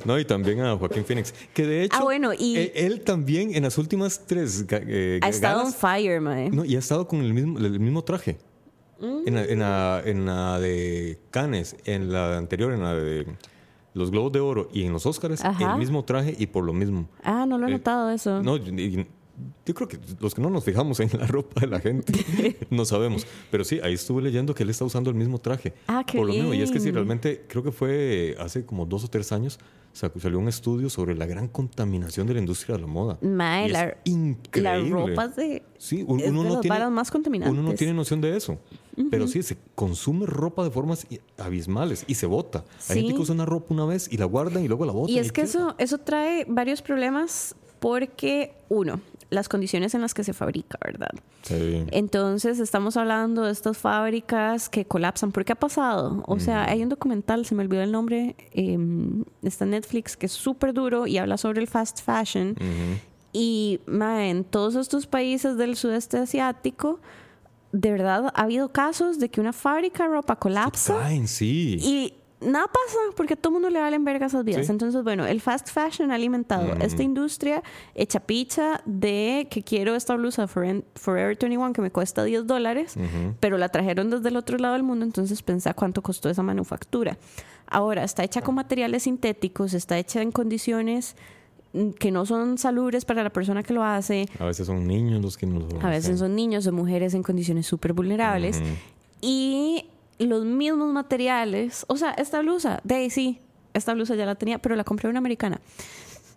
[0.05, 1.35] No, y también a Joaquín Phoenix.
[1.53, 5.29] Que de hecho, Ah, bueno, y- él, él también en las últimas tres eh, ha
[5.29, 6.50] estado on fire, mae.
[6.50, 8.38] No, y ha estado con el mismo, el mismo traje.
[9.00, 13.26] En, la, en, la, en la de Cannes, en la anterior, en la de
[13.94, 15.72] los Globos de Oro y en los Oscars, Ajá.
[15.72, 17.09] el mismo traje y por lo mismo.
[17.24, 18.42] Ah, no lo he Eh, notado eso.
[18.44, 19.05] No, y-
[19.66, 22.12] yo creo que los que no nos fijamos en la ropa de la gente
[22.70, 23.26] no sabemos.
[23.50, 25.74] Pero sí, ahí estuve leyendo que él está usando el mismo traje.
[25.87, 26.55] Ah, qué Por lo mismo.
[26.55, 29.59] Y es que sí, realmente creo que fue hace como dos o tres años
[29.92, 33.18] salió un estudio sobre la gran contaminación de la industria de la moda.
[33.22, 34.90] Mae, Y es la, increíble.
[34.90, 37.53] la ropa de, Sí, es uno no tiene, más contaminantes.
[37.59, 38.59] uno no tiene noción de eso.
[39.11, 41.07] Pero sí, se consume ropa de formas
[41.38, 42.64] abismales y se bota.
[42.88, 43.14] Hay gente Sí.
[43.14, 45.14] que usa una ropa una vez y la guardan y luego la botan.
[45.14, 45.44] Y es que queda.
[45.46, 51.10] eso, eso trae varios problemas porque, uno, las condiciones en las que se fabrica, ¿verdad?
[51.42, 51.84] Sí.
[51.92, 55.32] Entonces estamos hablando de estas fábricas que colapsan.
[55.32, 56.22] ¿Por qué ha pasado?
[56.26, 58.78] O sea, hay un documental, se me olvidó el nombre, eh,
[59.42, 62.56] está en Netflix, que es súper duro y habla sobre el fast fashion.
[63.32, 66.98] Y mae, en todos estos países del sudeste asiático,
[67.72, 71.78] de verdad ha habido casos de que una fábrica de ropa colapsa Caen, sí.
[71.80, 74.66] y nada pasa porque a todo mundo le valen verga esas vidas.
[74.66, 74.72] Sí.
[74.72, 76.83] Entonces, bueno, el fast fashion ha alimentado Mm.
[76.83, 77.62] esta industria
[77.94, 82.94] hecha picha de que quiero esta blusa Forever 21 que me cuesta 10 dólares,
[83.40, 87.18] pero la trajeron desde el otro lado del mundo, entonces pensá cuánto costó esa manufactura.
[87.66, 91.14] Ahora, está hecha con materiales sintéticos, está hecha en condiciones
[91.72, 94.26] mm, que no son salubres para la persona que lo hace.
[94.38, 97.66] A veces son niños los que nos A veces son niños o mujeres en condiciones
[97.66, 98.61] súper vulnerables.
[99.20, 99.85] Y
[100.26, 103.40] los mismos materiales, o sea, esta blusa, de ahí sí,
[103.74, 105.61] esta blusa ya la tenía, pero la compré una americana.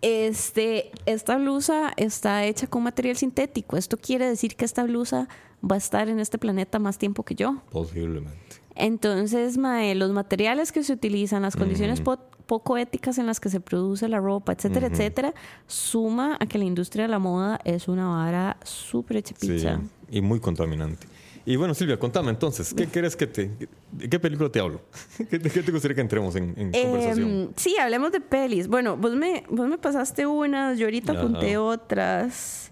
[0.02, 3.76] Este, esta blusa está hecha con material sintético.
[3.76, 5.28] Esto quiere decir que esta blusa
[5.62, 7.62] va a estar en este planeta más tiempo que yo.
[7.70, 8.36] Posiblemente.
[8.76, 13.48] Entonces, mae, los materiales que se utilizan, las condiciones po- poco éticas en las que
[13.48, 15.34] se produce la ropa, etcétera, etcétera,
[15.66, 19.64] suma a que la industria de la moda es una vara súper hecha Sí.
[20.10, 21.06] Y muy contaminante.
[21.46, 23.50] Y bueno, Silvia, contame entonces, ¿qué quieres que te...
[23.92, 24.80] ¿De qué película te hablo?
[25.30, 27.28] ¿Qué, de qué te gustaría que entremos en, en conversación?
[27.30, 28.66] Em, sí, hablemos de pelis.
[28.66, 31.20] Bueno, vos me, vos me pasaste unas, yo ahorita Ajá.
[31.20, 32.70] apunté otras.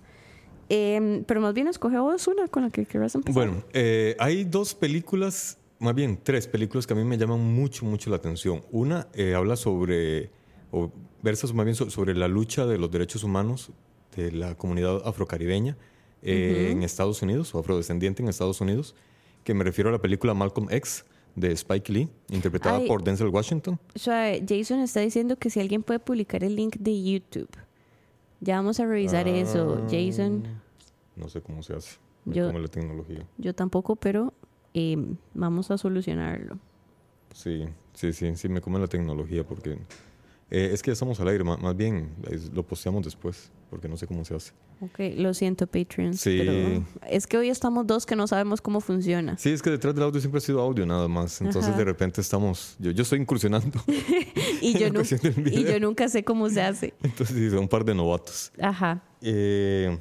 [0.70, 3.34] Em, pero más bien escoge vos una con la que quieras empezar.
[3.34, 7.84] Bueno, eh, hay dos películas, más bien tres películas que a mí me llaman mucho,
[7.84, 8.62] mucho la atención.
[8.70, 10.30] Una eh, habla sobre,
[10.70, 10.90] o
[11.22, 13.70] versa más bien so- sobre la lucha de los derechos humanos
[14.16, 15.76] de la comunidad afrocaribeña
[16.22, 18.94] eh, en Estados Unidos, o afrodescendiente en Estados Unidos,
[19.44, 21.04] que me refiero a la película Malcolm X
[21.34, 22.86] de Spike Lee, interpretada Ay.
[22.86, 23.78] por Denzel Washington.
[23.94, 27.48] O sea, Jason está diciendo que si alguien puede publicar el link de YouTube.
[28.40, 30.42] Ya vamos a revisar eso, Ah, Jason.
[31.16, 31.98] No sé cómo se hace.
[32.24, 33.26] Me Yo- la tecnología.
[33.38, 34.32] Yo tampoco, pero
[34.74, 36.58] em, vamos a solucionarlo.
[37.34, 39.78] Sí, sí, sí, sí, me come la tecnología porque
[40.50, 43.88] Eh, es que ya estamos al aire, ma- más bien eh, lo posteamos después, porque
[43.88, 44.52] no sé cómo se hace.
[44.82, 46.12] Ok, lo siento, Patreon.
[46.12, 46.36] Sí.
[46.44, 49.38] Pero es que hoy estamos dos que no sabemos cómo funciona.
[49.38, 51.40] Sí, es que detrás del audio siempre ha sido audio nada más.
[51.40, 51.78] Entonces Ajá.
[51.78, 53.82] de repente estamos, yo, yo estoy incursionando.
[54.60, 56.94] Y yo, en la nu- cuestión del y yo nunca sé cómo se hace.
[57.02, 58.52] Entonces sí, son un par de novatos.
[58.60, 59.02] Ajá.
[59.20, 59.98] Eh,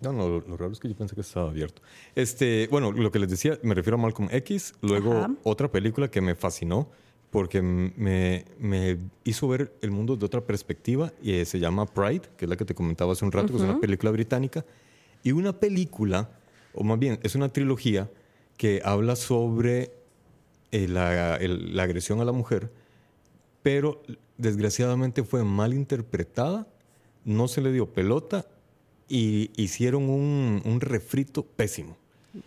[0.00, 1.82] no, no, lo, lo raro es que yo pensé que estaba abierto.
[2.14, 4.72] Este, bueno, lo que les decía, me refiero a Malcolm X.
[4.80, 5.30] Luego, Ajá.
[5.42, 6.88] otra película que me fascinó
[7.34, 12.22] porque me, me hizo ver el mundo de otra perspectiva y eh, se llama Pride,
[12.36, 14.64] que es la que te comentaba hace un rato, que es una película británica.
[15.24, 16.30] Y una película,
[16.74, 18.08] o más bien, es una trilogía
[18.56, 19.90] que habla sobre
[20.70, 22.70] eh, la, el- la agresión a la mujer,
[23.62, 24.00] pero
[24.38, 26.68] desgraciadamente fue mal interpretada,
[27.24, 28.46] no se le dio pelota
[29.08, 31.96] y hicieron un, un refrito pésimo.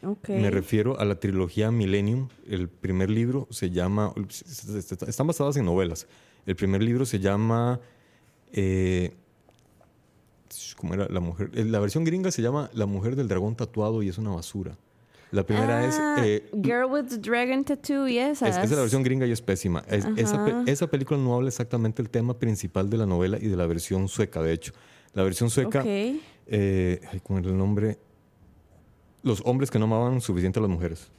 [0.04, 0.30] Ok.
[0.30, 2.28] Me refiero a la trilogía Millennium.
[2.47, 4.13] El primer libro se llama.
[5.08, 6.08] Están basadas en novelas.
[6.45, 7.80] El primer libro se llama.
[8.52, 9.13] eh,
[10.78, 11.08] ¿Cómo era?
[11.10, 11.52] La mujer.
[11.54, 14.78] eh, La versión gringa se llama La mujer del dragón tatuado y es una basura.
[15.32, 16.00] La primera Ah, es.
[16.26, 18.47] eh, Girl with the Dragon Tattoo y esa.
[18.47, 19.84] es, esa es la versión gringa y es pésima.
[19.89, 20.63] Es- esa, pe- Ajá.
[20.67, 24.08] esa película no habla exactamente el tema principal de la novela y de la versión
[24.08, 24.71] sueca, de hecho.
[25.13, 25.86] La versión sueca, Ok.
[26.47, 27.97] eh, ¿cómo era el nombre?
[29.23, 31.10] Los hombres que no amaban suficiente a las mujeres.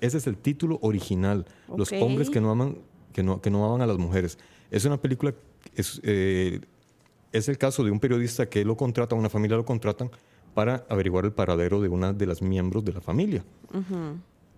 [0.00, 1.46] Ese es el título original.
[1.76, 2.78] Los hombres que no aman,
[3.12, 4.38] que no, que no amaban a las mujeres.
[4.70, 5.34] Es una película,
[5.74, 6.60] es, eh,
[7.32, 10.10] es el caso de un periodista que lo contratan, una familia lo contratan
[10.54, 13.44] para averiguar el paradero de una de las miembros de la familia.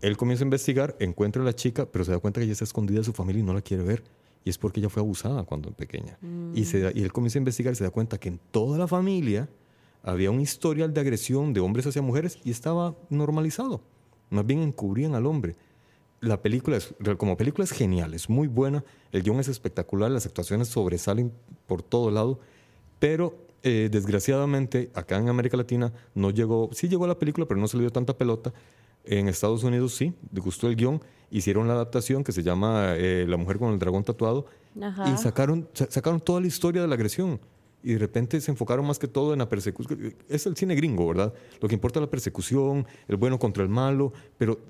[0.00, 2.64] Él comienza a investigar, encuentra a la chica, pero se da cuenta que ella está
[2.64, 4.02] escondida de su familia y no la quiere ver.
[4.44, 6.18] Y es porque ella fue abusada cuando pequeña.
[6.54, 8.76] Y, se da- y él comienza a investigar y se da cuenta que en toda
[8.78, 9.48] la familia
[10.02, 13.82] había un historial de agresión de hombres hacia mujeres y estaba normalizado.
[14.30, 15.56] Más bien encubrían al hombre.
[16.20, 20.24] La película, es, como película es genial, es muy buena, el guion es espectacular, las
[20.24, 21.32] actuaciones sobresalen
[21.66, 22.38] por todo lado,
[23.00, 23.34] pero
[23.64, 27.76] eh, desgraciadamente acá en América Latina no llegó, sí llegó la película, pero no se
[27.76, 28.52] le dio tanta pelota.
[29.04, 33.24] En Estados Unidos sí, le gustó el guion, hicieron la adaptación que se llama eh,
[33.28, 34.46] La mujer con el dragón tatuado
[34.80, 35.12] Ajá.
[35.12, 37.40] y sacaron, sa- sacaron toda la historia de la agresión.
[37.82, 40.14] Y de repente se enfocaron más que todo en la persecución.
[40.28, 41.32] Es el cine gringo, ¿verdad?
[41.60, 44.60] Lo que importa es la persecución, el bueno contra el malo, pero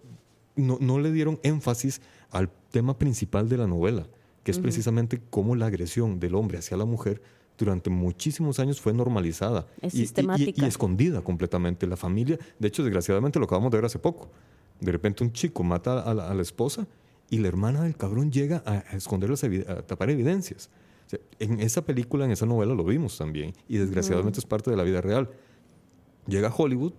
[0.56, 4.06] no, no le dieron énfasis al tema principal de la novela,
[4.44, 7.20] que es precisamente cómo la agresión del hombre hacia la mujer
[7.58, 10.02] durante muchísimos años fue normalizada Es y-
[10.40, 11.86] y- y- escondida completamente.
[11.86, 14.30] La familia, de hecho, desgraciadamente lo acabamos de ver hace poco.
[14.80, 16.86] De repente un chico mata a la, a la esposa
[17.30, 20.70] y la hermana del cabrón llega a, esconder las a tapar evidencias.
[21.12, 24.76] Sea, en esa película, en esa novela lo vimos también y desgraciadamente es parte de
[24.78, 25.28] la vida real.
[26.26, 26.94] Llega a Hollywood,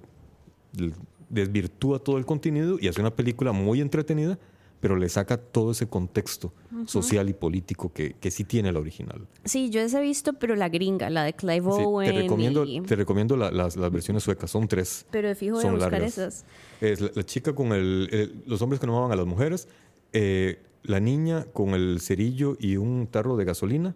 [1.30, 4.38] desvirtúa todo el contenido y hace una película muy entretenida,
[4.80, 6.54] pero le saca todo ese contexto
[6.86, 9.26] social y político que, que sí tiene la original.
[9.46, 12.12] Sí, yo esa he visto, pero la gringa, la de Clive Sí, Owen.
[12.14, 15.06] te recomiendo, y- te recomiendo la- las, las versiones suecas, son tres.
[15.10, 16.18] Pero de fijo voy a son buscar largas.
[16.18, 16.46] esas.
[16.82, 19.68] Es la, la chica con el, el- los hombres que no amaban a las mujeres,
[20.12, 23.96] eh, la niña con el cerillo y un tarro de gasolina,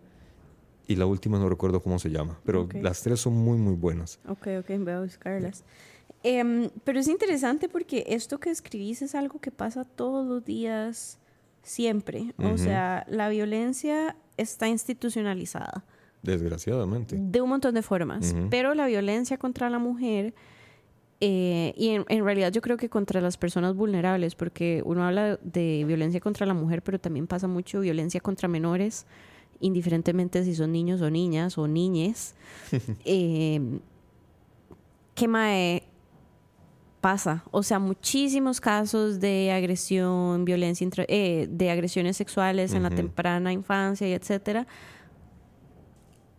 [0.88, 2.76] y la última no recuerdo cómo se llama, pero Ok.
[2.82, 4.20] las tres son muy, muy buenas.
[4.28, 5.64] Ok, ok, voy a buscarlas.
[6.24, 11.20] Em, pero es interesante porque esto que escribís es algo que pasa todos los días,
[11.62, 12.34] siempre.
[12.40, 12.58] O Ujú.
[12.58, 15.84] sea, la violencia está institucionalizada
[16.24, 17.18] Desgraciadamente.
[17.20, 18.48] de un montón de formas, Ujú.
[18.50, 20.34] pero la violencia contra la mujer,
[21.20, 25.38] eh, y en, en realidad yo creo que contra las personas vulnerables, porque uno habla
[25.44, 29.06] de violencia contra la mujer, pero también pasa mucho violencia contra menores,
[29.60, 32.36] indiferentemente si son niños o niñas o niñes.
[33.06, 33.62] eh,
[35.16, 35.84] ¿Qué mae
[37.02, 37.44] pasa?
[37.52, 43.52] O sea, muchísimos casos de agresión, violencia, intra- eh, de agresiones sexuales en la temprana
[43.54, 44.68] infancia y etcétera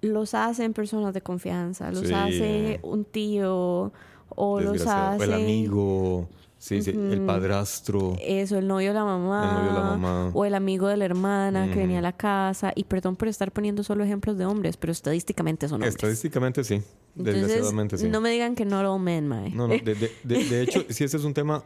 [0.01, 2.15] los hacen personas de confianza, los Sí.
[2.15, 3.93] hace un tío
[4.29, 6.29] o los hace El amigo,
[6.59, 8.17] sí, sí, el padrastro.
[8.21, 10.31] eso, el novio de la mamá, El novio de la mamá.
[10.35, 12.73] o el amigo de la hermana que venía a la casa.
[12.75, 15.95] Y perdón por estar poniendo solo ejemplos de hombres, pero estadísticamente son hombres.
[15.95, 16.83] Estadísticamente sí,
[17.15, 18.09] desgraciadamente sí.
[18.09, 19.51] no me digan que not all men, mae.
[19.51, 21.63] No, no, de, de- de- de hecho, si ese es un tema,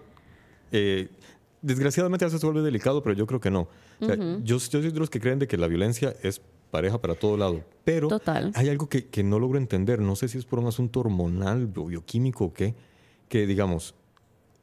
[0.70, 1.08] eh,
[1.62, 3.68] desgraciadamente a veces se vuelve delicado, pero yo creo que no.
[4.00, 6.40] O sea, yo, yo soy de los que creen de que la violencia es
[6.72, 8.50] pareja para todo lado, pero Total.
[8.54, 11.70] hay algo que, que no logro entender, no sé si es por un asunto hormonal
[11.76, 12.74] o bioquímico o qué,
[13.28, 13.94] que digamos,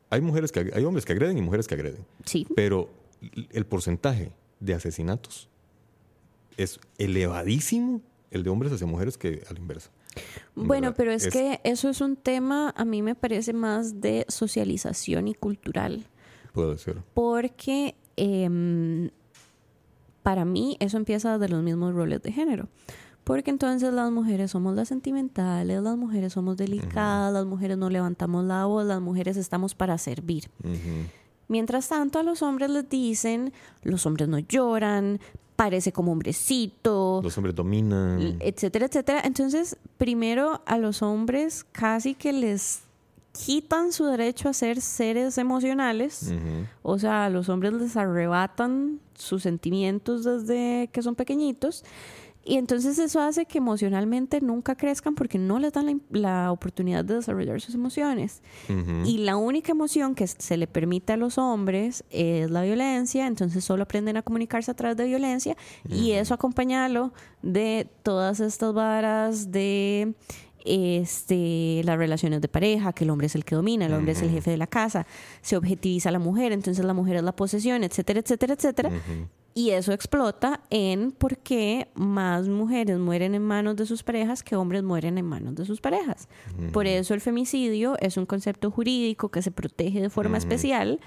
[0.09, 2.47] hay mujeres que hay hombres que agreden y mujeres que agreden, Sí.
[2.55, 2.89] pero
[3.51, 5.49] el porcentaje de asesinatos
[6.57, 9.89] es elevadísimo el de hombres hacia mujeres que a la inversa.
[10.55, 10.95] Bueno, ¿verdad?
[10.97, 15.35] pero es, que eso es un tema, a mí me parece más de socialización y
[15.35, 16.05] cultural.
[16.53, 16.97] Puede ser.
[17.13, 19.09] porque em,
[20.23, 22.67] para mí eso empieza de los mismos roles de género.
[23.29, 28.43] Porque entonces las mujeres somos las sentimentales, las mujeres somos delicadas, las mujeres no levantamos
[28.43, 30.49] la voz, las mujeres estamos para servir.
[31.47, 35.19] Mientras tanto a los hombres les dicen, los hombres no lloran,
[35.55, 37.21] parece como hombrecito.
[37.21, 38.37] Los hombres dominan.
[38.39, 39.21] Etcétera, etcétera.
[39.23, 42.79] Entonces, primero a los hombres casi que les
[43.31, 46.33] quitan su derecho a ser seres emocionales.
[46.81, 51.83] O sea, a los hombres les arrebatan sus sentimientos desde que son pequeñitos.
[52.43, 57.15] Y entonces eso hace que emocionalmente nunca crezcan porque no les dan la, oportunidad de
[57.15, 58.41] desarrollar sus emociones.
[59.05, 63.63] Y la única emoción que se le permite a los hombres es la violencia, entonces
[63.63, 65.55] solo aprenden a comunicarse a través de violencia
[65.87, 70.15] y eso acompañado de todas estas varas de
[70.65, 74.21] este, las relaciones de pareja, que el hombre es el que domina, el hombre es
[74.21, 75.05] el jefe de la casa,
[75.41, 78.91] se objetiviza a la mujer, entonces la mujer es la posesión, etcétera, etcétera, etcétera.
[79.59, 84.55] Y eso explota en por qué más mujeres mueren en manos de sus parejas que
[84.55, 86.29] hombres mueren en manos de sus parejas.
[86.71, 91.01] Por eso el femicidio es un concepto jurídico que se protege de forma especial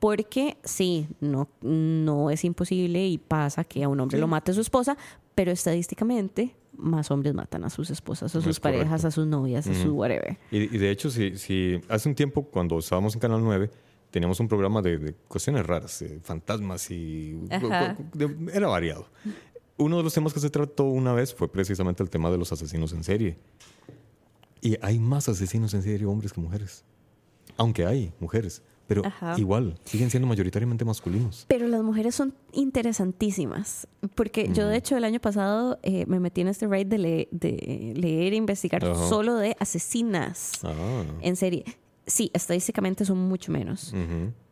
[0.00, 4.60] porque sí, no, no es imposible y pasa que a un hombre lo mate su
[4.60, 4.96] esposa,
[5.36, 9.74] pero estadísticamente más hombres matan a sus esposas, a sus parejas, a sus novias, a
[9.74, 10.36] su whatever.
[10.50, 13.70] Y, y, de hecho, si, si hace un tiempo, cuando estábamos en Canal 9,
[14.10, 17.38] teníamos un programa de, cuestiones raras, fantasmas y...
[18.52, 19.06] era variado.
[19.76, 22.50] Uno de los temas que se trató una vez fue precisamente el tema de los
[22.52, 23.38] asesinos en serie.
[24.60, 26.84] Y hay más asesinos en serie hombres que mujeres.
[27.56, 28.62] Aunque hay mujeres.
[28.88, 29.02] Pero
[29.36, 31.44] igual, siguen siendo mayoritariamente masculinos.
[31.46, 33.86] Pero las mujeres son interesantísimas.
[34.14, 37.92] Porque yo, de hecho, el año pasado eh, me metí en este raid de, de
[37.94, 41.04] leer e investigar solo de asesinas ah.
[41.20, 41.64] en serie
[42.08, 43.94] sí, estadísticamente son mucho menos.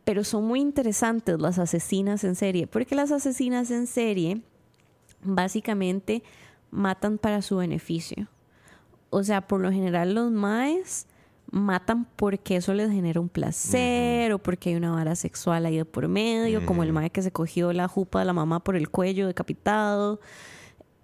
[0.05, 4.41] Pero son muy interesantes las asesinas en serie, porque las asesinas en serie
[5.21, 6.23] básicamente
[6.71, 8.29] matan para su beneficio.
[9.09, 11.07] O sea, por lo general los maes
[11.51, 15.85] matan porque eso les genera un placer o porque hay una vara sexual ahí de
[15.85, 18.89] por medio, como el mae que se cogió la jupa de la mamá por el
[18.89, 20.19] cuello decapitado.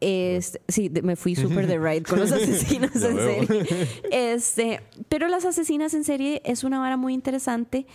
[0.05, 3.87] Este, sí, me fui súper de ride con los asesinos en serie.
[4.11, 7.87] Este, pero las asesinas en serie es una vara muy interesante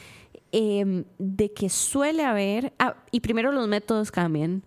[0.51, 2.73] em, de que suele haber.
[2.79, 4.63] Ah, y primero los métodos cambian.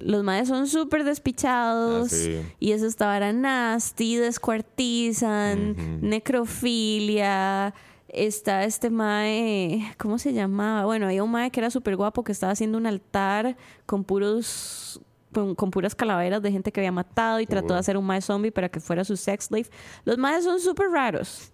[0.00, 2.12] Los madres son súper despichados.
[2.12, 7.72] Ah, y eso esta vara nasty, descuartizan, necrofilia
[8.08, 10.84] está este mae, ¿cómo se llamaba?
[10.84, 15.00] Bueno, hay un mae que era súper guapo que estaba haciendo un altar con puros
[15.32, 18.52] con, puras calaveras de gente que había matado y trató de hacer un mae zombie
[18.52, 19.66] para que fuera su sex slave.
[20.04, 21.50] Los maes son súper raros.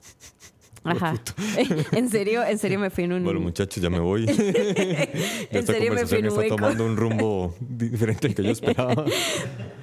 [0.85, 1.15] Ajá.
[1.93, 3.25] en serio, en serio me fui en un.
[3.25, 4.27] Bueno, muchachos, ya me voy.
[5.51, 9.05] en serio me fui en un está tomando un rumbo diferente al que yo esperaba.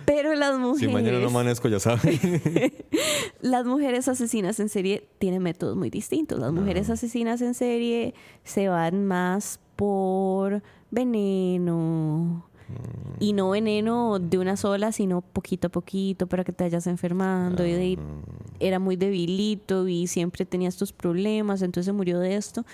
[0.06, 0.80] Pero las mujeres.
[0.80, 2.72] Si mañana no amanezco, ya saben.
[3.42, 6.40] las mujeres asesinas en serie tienen métodos muy distintos.
[6.40, 6.94] Las mujeres ah.
[6.94, 12.50] asesinas en serie se van más por veneno,
[13.20, 17.66] y no veneno de una sola, sino poquito a poquito para que te vayas enfermando.
[17.66, 17.98] Y
[18.60, 22.66] era muy debilito y siempre tenía estos problemas, entonces murió de esto.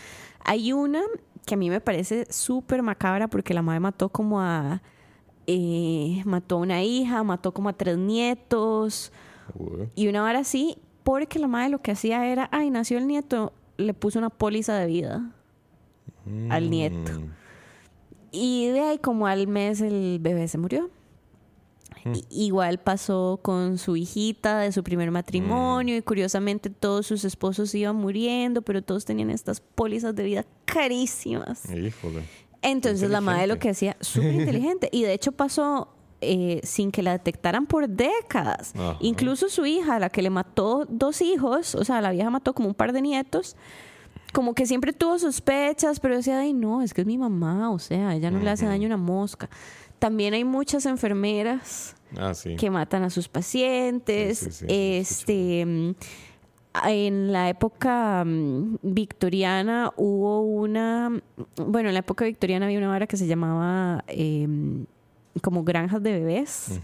[0.44, 1.02] Hay una
[1.46, 4.82] que a mí me parece súper macabra porque la madre mató como a...
[5.48, 9.12] Eh, mató a una hija, mató como a tres nietos.
[9.96, 13.52] Y una hora así, porque la madre lo que hacía era, ay, nació el nieto,
[13.78, 15.32] le puso una póliza de vida
[16.50, 17.12] al nieto.
[18.32, 20.89] Y de ahí como al mes el bebé se murió.
[22.30, 27.98] igual pasó con su hijita de su primer matrimonio y curiosamente todos sus esposos iban
[27.98, 31.63] muriendo, pero todos tenían estas pólizas de vida carísimas.
[32.62, 34.89] Entonces la madre lo que hacía, súper inteligente.
[34.94, 35.89] Y de hecho pasó
[36.22, 38.74] eh, sin que la detectaran por décadas.
[39.00, 42.70] Incluso su hija, la que le mató dos hijos, o sea, la vieja mató como
[42.70, 43.56] un par de nietos
[44.32, 47.80] como que siempre tuvo sospechas, pero decía, ay, no, es que es mi mamá, o
[47.80, 49.50] sea, ella no le hace daño a una mosca.
[50.00, 54.63] También hay muchas enfermeras ah, que matan a sus pacientes.
[54.67, 55.91] este, mm,
[56.86, 61.22] en la época mm, victoriana hubo una,
[61.58, 64.86] bueno, en la época victoriana había una vara que se llamaba em,
[65.41, 66.80] como granjas de bebés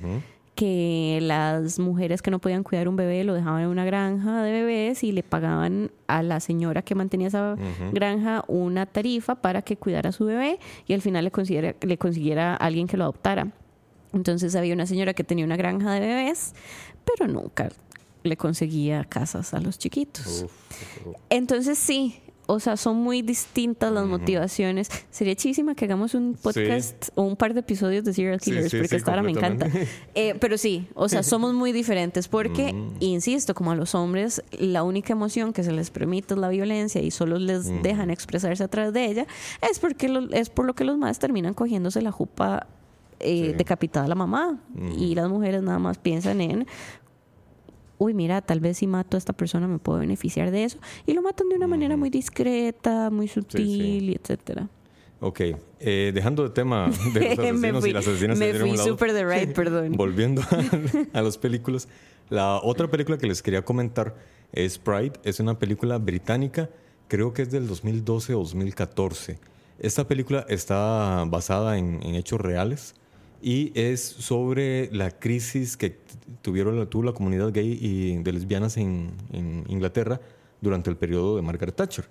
[0.58, 4.52] que las mujeres que no podían cuidar un bebé lo dejaban en una granja de
[4.52, 7.56] bebés y le pagaban a la señora que mantenía esa
[7.94, 11.98] granja una tarifa para que cuidara a su bebé y al final le consiguiera, le
[12.00, 13.52] consiguiera a alguien que lo adoptara.
[14.14, 16.56] Entonces había una señora que tenía una granja de bebés,
[17.06, 17.70] pero nunca
[18.24, 20.48] le conseguía casas a los chiquitos.
[21.30, 24.90] Entonces sí, o sea, son muy distintas las motivaciones.
[25.12, 28.96] Sería chísima que hagamos un podcast o un par de episodios de Serial Killers, porque
[28.96, 29.68] esta hora me encanta.
[30.16, 34.84] Eh, pero sí, o sea, somos muy diferentes porque, insisto, como a los hombres, la
[34.84, 38.68] única emoción que se les permite es la violencia y solo les dejan expresarse a
[38.68, 39.28] través de ella,
[39.70, 42.68] es, porque es por lo que los más terminan cogiéndose la jupa
[43.20, 44.60] eh, decapitada a la mamá.
[44.98, 46.68] Y las mujeres nada más piensan en
[47.98, 50.78] uy, mira, tal vez si mato a esta persona me puedo beneficiar de eso.
[51.06, 54.70] Y lo matan de una manera muy discreta, muy sutil, y etcétera.
[55.20, 55.42] Ok,
[55.80, 58.38] eh, dejando de tema de los asesinos y las asesinas.
[58.38, 59.94] Me fui súper de right, perdón.
[59.94, 60.42] Volviendo
[61.14, 61.88] a, a, las películas.
[62.30, 64.16] La otra película que les quería comentar
[64.52, 65.14] es Pride.
[65.24, 66.70] Es una película británica,
[67.08, 69.40] creo que es del 2012 o 2014.
[69.80, 72.96] Esta película está basada en, en hechos reales
[73.42, 76.00] y es sobre la crisis que
[76.42, 79.14] tuvieron, tuvo la comunidad gay y de lesbianas en,
[79.68, 80.20] Inglaterra
[80.62, 82.10] durante el periodo de Margaret Thatcher.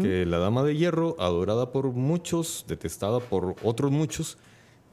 [0.00, 4.36] Que la dama de hierro, adorada por muchos, detestada por otros muchos,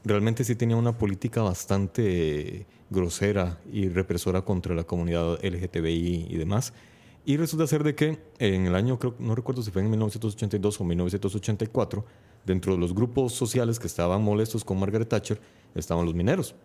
[0.03, 6.73] realmente sí tenía una política bastante grosera y represora contra la comunidad LGTBI y demás.
[7.25, 10.81] Y resulta ser de que en el año, creo, no recuerdo si fue en 1982
[10.81, 12.05] o 1984,
[12.45, 15.39] dentro de los grupos sociales que estaban molestos con Margaret Thatcher,
[15.75, 16.55] estaban los mineros.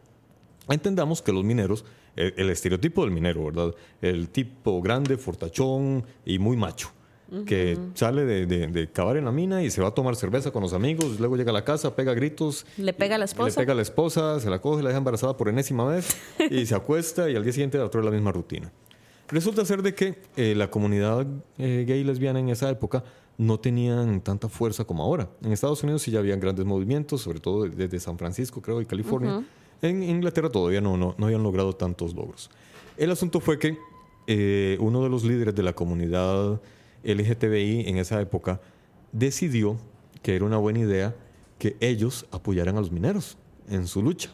[0.68, 1.84] Entendamos que los mineros,
[2.16, 3.74] el, estereotipo del minero, ¿verdad?
[4.00, 6.90] El tipo grande, fortachón y muy macho,
[7.44, 10.62] que sale de, de, cavar en la mina y se va a tomar cerveza con
[10.62, 12.66] los amigos, luego llega a la casa, pega gritos.
[12.78, 13.60] Le pega a la esposa.
[13.60, 16.16] Le pega a la esposa, se la coge, la deja embarazada por enésima vez
[16.50, 18.72] y se acuesta y al día siguiente otra la misma rutina.
[19.28, 21.26] Resulta ser de que eh, la comunidad
[21.58, 23.02] eh, gay y lesbiana en esa época
[23.38, 25.28] no tenían tanta fuerza como ahora.
[25.42, 28.86] En Estados Unidos sí ya habían grandes movimientos, sobre todo desde San Francisco, creo, y
[28.86, 29.44] California.
[29.82, 32.50] En Inglaterra todavía no, no, no, habían logrado tantos logros.
[32.96, 33.78] El asunto fue que
[34.26, 36.60] eh, uno de los líderes de la comunidad
[37.04, 38.60] LGTBI en esa época
[39.12, 39.76] decidió
[40.22, 41.14] que era una buena idea
[41.58, 43.36] que ellos apoyaran a los mineros
[43.68, 44.30] en su lucha.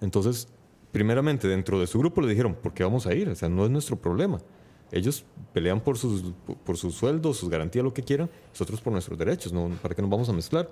[0.00, 0.48] Entonces,
[0.92, 3.28] primeramente, dentro de su grupo le dijeron, ¿por qué vamos a ir?
[3.28, 4.40] O sea, no es nuestro problema.
[4.94, 6.22] Ellos pelean por sus,
[6.64, 9.68] por sus sueldos, sus garantías, lo que quieran, nosotros por nuestros derechos, ¿no?
[9.82, 10.70] ¿para qué nos vamos a mezclar?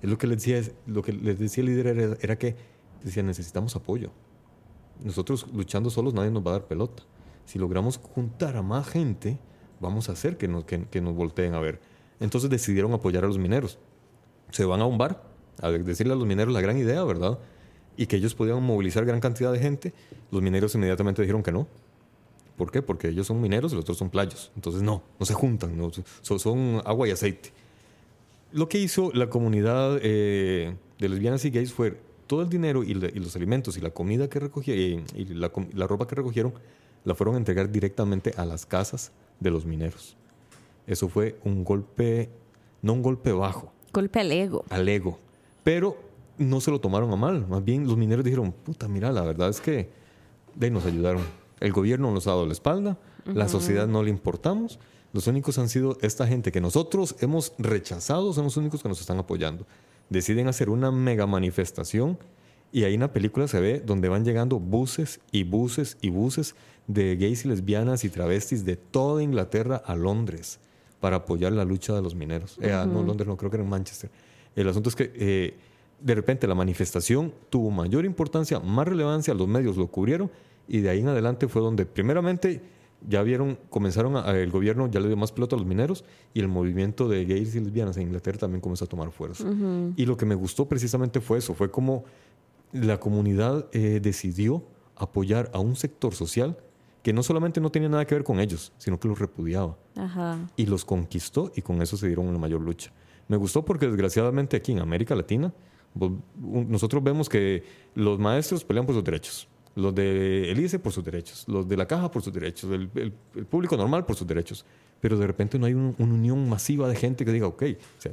[0.00, 2.54] Es lo que les decía, lo que les decía el líder era, que
[3.02, 4.12] decían, necesitamos apoyo.
[5.02, 7.02] Nosotros luchando solos nadie nos va a dar pelota.
[7.46, 9.40] Si logramos juntar a más gente,
[9.80, 11.80] vamos a hacer que nos, que, que nos volteen a ver.
[12.20, 13.80] Entonces decidieron apoyar a los mineros.
[14.52, 15.20] Se van a un bar
[15.60, 17.40] a decirle a los mineros la gran idea, ¿verdad?
[17.96, 19.92] Y que ellos podían movilizar gran cantidad de gente.
[20.30, 21.66] Los mineros inmediatamente dijeron que no,
[22.56, 22.82] ¿Por qué?
[22.82, 24.52] Porque ellos son mineros y los otros son playos.
[24.54, 25.90] Entonces no, no se juntan, no,
[26.22, 27.52] son, agua y aceite.
[28.52, 32.94] Lo que hizo la comunidad eh, de lesbianas y gays fue todo el dinero y,
[32.94, 36.54] los alimentos y la comida que recogieron y, la, ropa que recogieron
[37.04, 40.16] la fueron a entregar directamente a las casas de los mineros.
[40.86, 42.30] Eso fue un golpe,
[42.82, 43.72] no un golpe bajo.
[43.92, 44.64] Golpe al ego.
[44.70, 45.18] Al ego.
[45.64, 45.96] Pero
[46.38, 47.46] no se lo tomaron a mal.
[47.48, 49.88] Más bien los mineros dijeron, puta, mira, la verdad es que
[50.54, 51.22] de ahí nos ayudaron
[51.64, 54.78] el gobierno nos ha dado la espalda, la sociedad no le importamos.
[55.14, 59.00] Los únicos han sido esta gente que nosotros hemos rechazado, son los únicos que nos
[59.00, 59.66] están apoyando.
[60.10, 62.18] Deciden hacer una mega manifestación
[62.70, 66.54] y ahí en la película se ve donde van llegando buses y buses y buses
[66.86, 70.60] de gays y lesbianas y travestis de toda Inglaterra a Londres
[71.00, 72.58] para apoyar la lucha de los mineros.
[72.60, 74.10] Eh, ah, no, Londres no, creo que era en Manchester.
[74.54, 75.56] El asunto es que eh,
[75.98, 80.30] de repente la manifestación tuvo mayor importancia, más relevancia, los medios lo cubrieron
[80.68, 82.62] y de ahí en adelante fue donde primeramente
[83.06, 86.48] ya vieron, comenzaron, el gobierno ya le dio más pelota a los mineros y el
[86.48, 89.44] movimiento de gays y lesbianas en Inglaterra también comenzó a tomar fuerza.
[89.96, 92.04] Y lo que me gustó precisamente fue eso, fue como
[92.72, 94.64] la comunidad eh, decidió
[94.96, 96.56] apoyar a un sector social
[97.02, 99.76] que no solamente no tenía nada que ver con ellos, sino que los repudiaba.
[100.56, 102.90] Y los conquistó y con eso se dieron una mayor lucha.
[103.28, 105.52] Me gustó porque desgraciadamente aquí en América Latina
[106.40, 107.62] nosotros vemos que
[107.94, 111.86] los maestros pelean por sus derechos, los de Elise por sus derechos, los de la
[111.86, 113.12] caja por sus derechos, el,
[113.48, 114.64] público normal por sus derechos.
[115.00, 117.64] Pero de repente no hay una unión masiva de gente que diga, ok,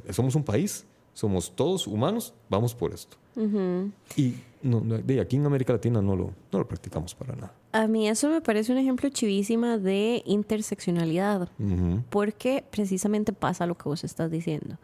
[0.10, 3.18] somos un país, somos todos humanos, vamos por esto.
[4.18, 7.54] Y de aquí en América Latina no lo, no lo practicamos para nada.
[7.72, 11.50] A mí eso me parece un ejemplo chivísima de interseccionalidad,
[12.10, 14.78] porque precisamente pasa lo que vos estás diciendo.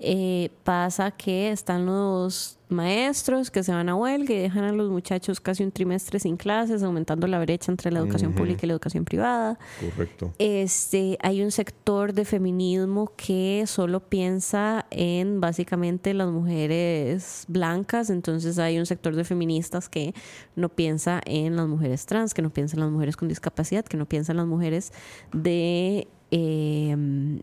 [0.00, 4.90] Eh, pasa que están los maestros que se van a huelga y dejan a los
[4.90, 8.74] muchachos casi un trimestre sin clases, aumentando la brecha entre la educación pública y la
[8.74, 9.58] educación privada.
[9.80, 10.34] Correcto.
[10.38, 18.58] Este, hay un sector de feminismo que solo piensa en básicamente las mujeres blancas, entonces
[18.58, 20.14] hay un sector de feministas que
[20.54, 23.96] no piensa en las mujeres trans, que no piensa en las mujeres con discapacidad, que
[23.96, 24.92] no piensa en las mujeres
[25.32, 26.94] de eh,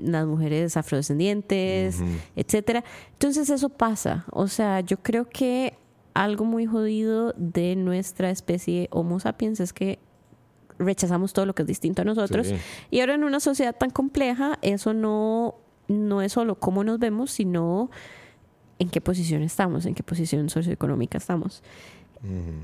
[0.02, 2.02] las mujeres afrodescendientes,
[2.36, 2.84] etcétera.
[3.14, 4.26] Entonces eso pasa.
[4.32, 5.74] O sea, yo creo que
[6.14, 10.00] algo muy jodido de nuestra especie Homo sapiens es que
[10.80, 12.54] rechazamos todo lo que es distinto a nosotros.
[12.92, 15.56] Y ahora en una sociedad tan compleja, eso no,
[15.88, 17.90] no es solo cómo nos vemos, sino
[18.80, 21.64] en qué posición estamos, en qué posición socioeconómica estamos.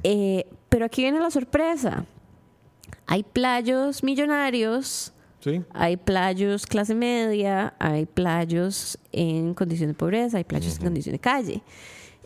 [0.03, 2.05] Eh, pero aquí viene la sorpresa.
[3.05, 5.13] Hay playos millonarios,
[5.73, 11.19] hay playos clase media, hay playos en condición de pobreza, hay playos en condición de
[11.19, 11.63] calle.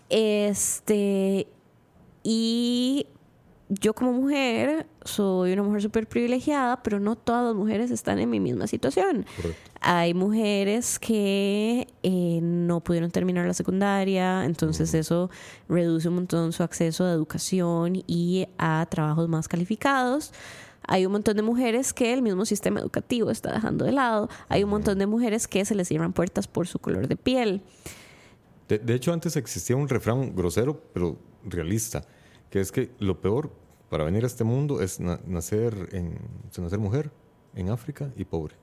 [0.10, 1.48] Este,
[2.24, 3.08] y
[3.70, 8.30] yo como mujer soy una mujer súper privilegiada, pero no todas las mujeres están en
[8.30, 9.26] mi misma situación.
[9.82, 15.30] Hay mujeres que eh, no pudieron terminar la secundaria, entonces eso
[15.68, 20.32] reduce un montón su acceso a educación y a trabajos más calificados.
[20.88, 24.30] Hay un montón de mujeres que el mismo sistema educativo está dejando de lado.
[24.50, 27.62] Hay un montón de mujeres que se les cierran puertas por su color de piel.
[28.68, 32.04] De, de hecho, antes existía un refrán grosero, pero realista
[32.50, 33.52] que es que lo peor
[33.90, 36.18] para venir a este mundo es nacer, en,
[36.58, 37.12] nacer mujer
[37.54, 38.56] en África y pobre.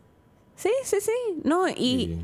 [0.57, 1.41] Sí, sí, sí.
[1.45, 2.19] No, y,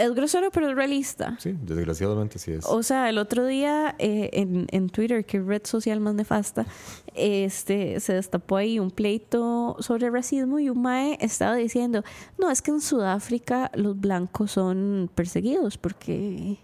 [0.00, 1.36] es grosero, pero es realista.
[1.38, 2.64] Sí, desgraciadamente sí es.
[2.66, 6.66] O sea, el otro día eh, en, en, Twitter, que red social más nefasta,
[7.14, 12.02] este, se destapó ahí un pleito sobre racismo y un mae estaba diciendo,
[12.38, 16.58] no, es que en Sudáfrica los blancos son perseguidos porque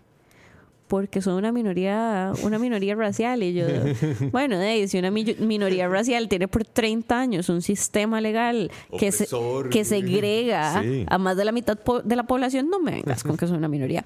[0.89, 3.43] porque son una minoría, una minoría racial.
[3.43, 3.67] Y yo,
[4.33, 4.57] bueno,
[4.87, 9.29] si una minoría racial tiene por 30 años un sistema legal que, se,
[9.71, 13.47] que segrega a más de la mitad de la población, no me vengas con que
[13.47, 14.05] son una minoría.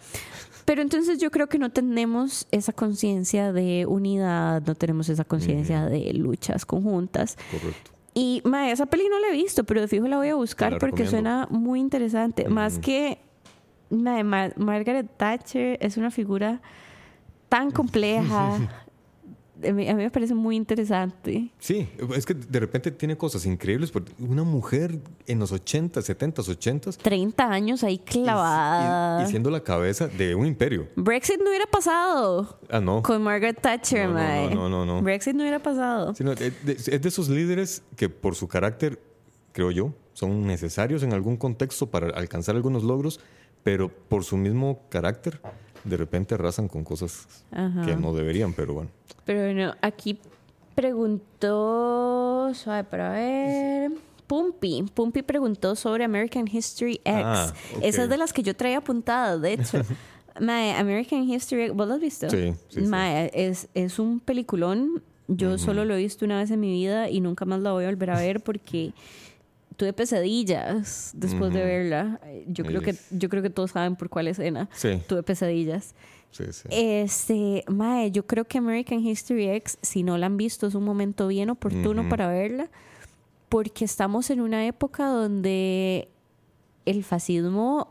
[0.64, 5.86] Pero entonces yo creo que no tenemos esa conciencia de unidad, no tenemos esa conciencia
[5.86, 7.36] de luchas conjuntas.
[7.50, 7.90] Correcto.
[8.14, 10.78] Y ma, esa peli no la he visto, pero de fijo la voy a buscar
[10.78, 12.48] porque suena muy interesante.
[12.48, 13.18] Más que
[13.90, 16.60] Margaret Thatcher es una figura
[17.48, 18.58] tan compleja.
[19.62, 21.50] A mí, me parece muy interesante.
[21.58, 23.90] Sí, es que de repente tiene cosas increíbles.
[23.90, 26.92] Porque una mujer en los 80, 70, 80.
[26.92, 29.22] 30 años ahí clavada.
[29.22, 30.88] Y, siendo la cabeza de un imperio.
[30.96, 32.58] Brexit no hubiera pasado.
[32.70, 33.02] Ah, no.
[33.02, 36.14] Con Margaret Thatcher, no, no, no, no, Brexit no hubiera pasado.
[36.18, 38.98] es de esos líderes que por su carácter,
[39.52, 43.20] creo yo, son necesarios en algún contexto para alcanzar algunos logros
[43.62, 45.40] pero por su mismo carácter,
[45.84, 47.44] de repente arrasan con cosas
[47.84, 48.90] que no deberían, pero bueno.
[49.24, 50.18] Pero bueno, aquí
[50.74, 53.92] preguntó, suave para ver.
[54.26, 54.84] Pumpy.
[54.94, 57.22] Pumpy preguntó sobre American History X.
[57.24, 57.52] Ah,
[57.82, 59.82] Esa es de las que yo traía apuntadas, de hecho.
[60.36, 62.30] American History X, ¿vos lo has visto?
[62.30, 62.54] Sí.
[62.68, 62.84] sí,
[63.32, 65.02] Es, es un peliculón.
[65.26, 67.84] Yo solo lo he visto una vez en mi vida y nunca más la voy
[67.84, 68.92] a volver a ver porque
[69.80, 72.20] tuve pesadillas después de verla.
[72.46, 74.68] Yo creo, que, yo creo que todos saben por cuál escena.
[75.08, 75.94] Tuve pesadillas.
[76.30, 76.68] Sí, sí.
[76.70, 80.84] Este, mae, yo creo que American History X, si no la han visto, es un
[80.84, 82.68] momento bien oportuno para verla,
[83.48, 86.10] porque estamos en una época donde
[86.84, 87.88] el fascismo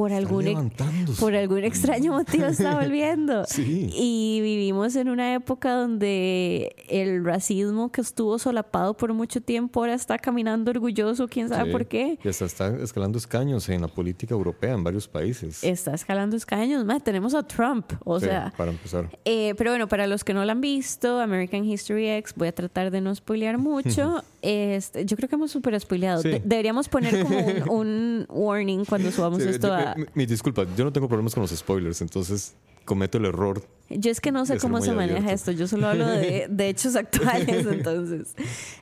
[0.00, 0.72] por algún,
[1.18, 3.44] por algún extraño motivo está volviendo.
[3.58, 9.92] Y vivimos en una época donde el racismo que estuvo solapado por mucho tiempo ahora
[9.92, 12.18] está caminando orgulloso, quién sabe por qué.
[12.24, 15.62] Y está, está escalando escaños en la política europea en varios países.
[15.62, 16.82] Está escalando escaños.
[16.86, 18.54] Más, tenemos a Trump, o sea.
[18.56, 19.10] Para empezar.
[19.26, 22.52] Eh, pero bueno, para los que no lo han visto, American History X, voy a
[22.52, 24.24] tratar de no spoilear mucho.
[24.40, 26.22] este, yo creo que hemos súper spoileado.
[26.22, 27.38] deberíamos poner como
[27.70, 32.00] un, warning cuando subamos esto a mi, disculpa, yo no tengo problemas con los spoilers,
[32.00, 33.62] entonces cometo el error.
[33.88, 37.66] Yo es que no sé cómo se maneja esto, yo solo hablo de, hechos actuales,
[37.66, 38.34] entonces.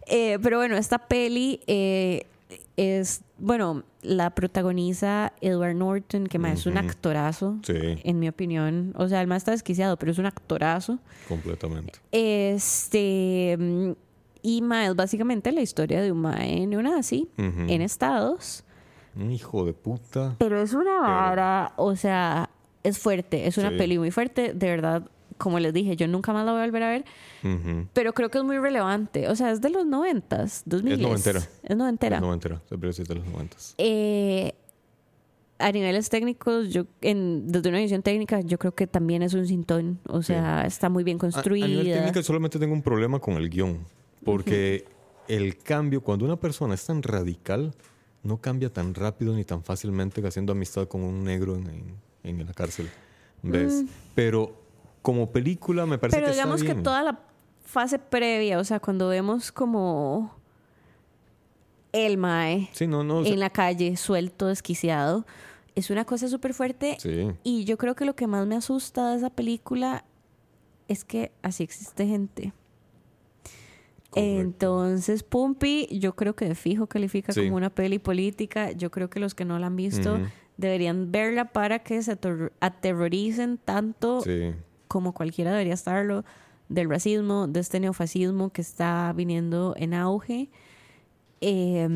[0.07, 2.27] Eh, pero bueno, esta peli eh,
[2.77, 8.95] es, bueno, la protagoniza Edward Norton, que más es un actorazo, en mi opinión.
[8.97, 10.99] O sea, el más está desquiciado, pero es un actorazo.
[11.29, 11.99] Completamente.
[12.13, 13.59] Este.
[14.41, 18.65] Y más básicamente la historia de un mae neonazi en Estados
[19.19, 20.37] hijo de puta.
[20.39, 22.51] Pero es una vara, o sea,
[22.83, 25.09] es fuerte, es una peli muy fuerte, de verdad.
[25.37, 27.05] Como les dije, yo nunca más la voy a volver a ver.
[27.93, 29.29] Pero creo que es muy relevante.
[29.29, 31.41] O sea, es de los noventas, dos Es noventera.
[31.63, 32.17] Es noventera.
[32.17, 33.75] Es noventera, decir de los noventas.
[33.79, 34.53] Eh,
[35.59, 39.47] a niveles técnicos, yo en, desde una visión técnica, yo creo que también es un
[39.47, 40.01] cintón.
[40.09, 41.67] O sea, está muy bien construida.
[41.67, 43.85] A, nivel técnico solamente tengo un problema con el guion.
[44.25, 44.85] Porque
[45.29, 47.75] el cambio, cuando una persona es tan radical,
[48.29, 52.53] no cambia tan rápido ni tan fácilmente haciendo amistad con un negro en, en, la
[52.53, 52.89] cárcel.
[53.43, 53.83] ¿Ves?
[53.83, 53.89] Mm.
[54.15, 54.55] Pero
[55.03, 57.21] como película me parece Pero que digamos que toda la
[57.65, 60.37] fase previa, o sea, cuando vemos como
[61.93, 63.19] el mae Sí, no, no.
[63.19, 65.27] o sea, en la calle, suelto, desquiciado.
[65.75, 66.97] Es una cosa súper fuerte.
[67.01, 67.31] sí.
[67.45, 70.05] Y yo creo que lo que más me asusta de esa película
[70.89, 72.53] es que así existe gente.
[74.11, 74.41] Correcto.
[74.41, 77.45] Entonces, Pumpy, yo creo que de fijo califica Sí.
[77.45, 78.73] como una peli política.
[78.73, 80.19] Yo creo que los que no la han visto
[80.57, 82.19] deberían verla para que se
[82.61, 84.53] aterroricen tanto Sí.
[84.89, 86.25] como cualquiera debería estarlo
[86.69, 90.49] del racismo, de este neofascismo que está viniendo en auge.
[91.41, 91.89] Eh,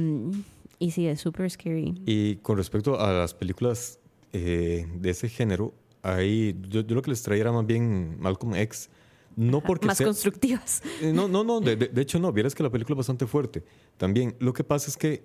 [0.78, 1.94] y sí, es súper scary.
[2.06, 3.98] Y con respecto a las películas
[4.34, 8.54] eh, de ese género, ahí yo, yo lo que les traía era más bien Malcolm
[8.54, 8.88] X.
[9.36, 10.82] No porque Más sea- constructivas.
[11.00, 13.64] Eh, No, no, no, de, hecho no, vieras que la película es bastante fuerte.
[13.96, 15.24] También, lo que pasa es que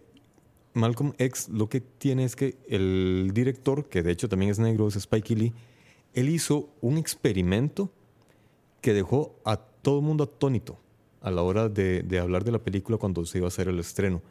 [0.73, 4.87] Malcolm X lo que tiene es que el director, que de hecho también es negro,
[4.87, 5.53] es Spike Lee,
[6.13, 7.91] él hizo un experimento
[8.81, 10.77] que dejó a todo el mundo atónito
[11.21, 13.79] a la hora de, de hablar de la película cuando se iba a hacer el
[13.79, 14.21] estreno.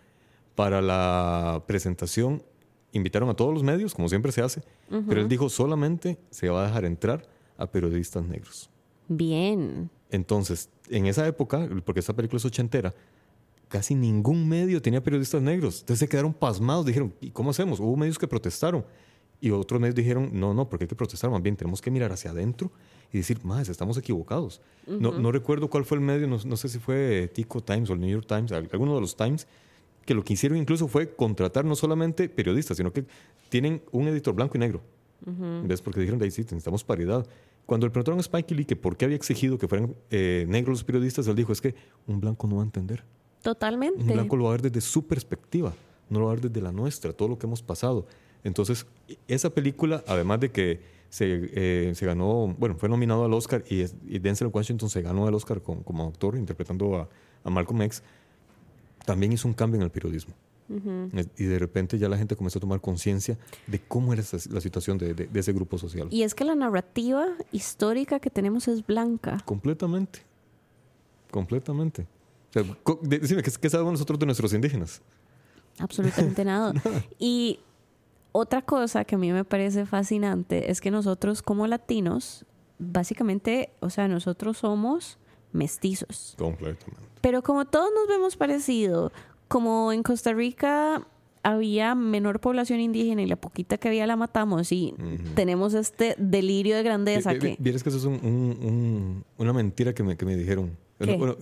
[0.54, 2.42] Para la presentación
[2.92, 4.62] invitaron a todos los medios, como siempre se hace,
[5.06, 8.70] pero él dijo solamente se va a dejar entrar a periodistas negros.
[9.08, 9.90] Bien.
[10.10, 12.94] Entonces, en esa época, porque esta película es ochentera,
[13.68, 15.80] casi ningún medio tenía periodistas negros.
[15.80, 17.80] Entonces se quedaron pasmados, dijeron, ¿y cómo hacemos?
[17.80, 18.84] Hubo medios que protestaron.
[19.40, 22.10] Y otros medios dijeron, no, no, porque hay que protestar, más bien tenemos que mirar
[22.10, 22.70] hacia adentro
[23.12, 24.62] y decir, más, estamos equivocados.
[24.86, 27.92] no, no recuerdo cuál fue el medio, no, no sé si fue Tico Times o
[27.92, 29.46] el New York Times, al- alguno de los Times,
[30.06, 33.04] que lo que hicieron incluso fue contratar no solamente periodistas, sino que
[33.50, 34.80] tienen un editor blanco y negro.
[35.64, 35.82] ¿Ves?
[35.82, 37.26] Porque dijeron, ahí sí, necesitamos paridad.
[37.66, 40.78] Cuando le preguntaron a Spike Lee que por qué había exigido que fueran eh, negros
[40.78, 41.74] los periodistas, él dijo, es que
[42.06, 43.04] un blanco no va a entender.
[43.42, 44.00] Totalmente.
[44.00, 45.74] Un blanco lo va a ver desde su perspectiva,
[46.08, 48.06] no lo va a ver desde la nuestra, todo lo que hemos pasado.
[48.44, 48.86] Entonces,
[49.26, 53.84] esa película, además de que se, eh, se ganó, bueno, fue nominado al Oscar y,
[54.18, 57.08] Denzel Washington se ganó el Oscar con- como actor interpretando a,
[57.42, 58.02] a Malcolm X,
[59.04, 60.34] también hizo un cambio en el periodismo.
[60.68, 64.60] Y de repente ya la gente comenzó a tomar conciencia de cómo era esa- la
[64.60, 66.08] situación de, de- de ese grupo social.
[66.10, 69.38] Y es que la narrativa histórica que tenemos es blanca.
[69.44, 70.20] Completamente.
[71.30, 72.02] Completamente.
[72.50, 75.02] O sea, co- de- decime, ¿qué, qué sabemos nosotros de nuestros indígenas?
[75.78, 76.72] Absolutamente nada.
[77.18, 77.60] Y
[78.32, 82.44] otra cosa que a mí me parece fascinante es que nosotros como latinos,
[82.78, 85.18] básicamente, o sea, nosotros somos
[85.52, 86.34] mestizos.
[86.38, 87.02] Completamente.
[87.20, 89.10] Pero como todos nos vemos parecido,
[89.48, 91.06] como en Costa Rica
[91.42, 94.94] había menor población indígena y la poquita que había la matamos y
[95.36, 97.70] tenemos este delirio de grandeza vi- que...
[97.70, 100.76] Eso es un- un- un- una mentira que me, que me dijeron,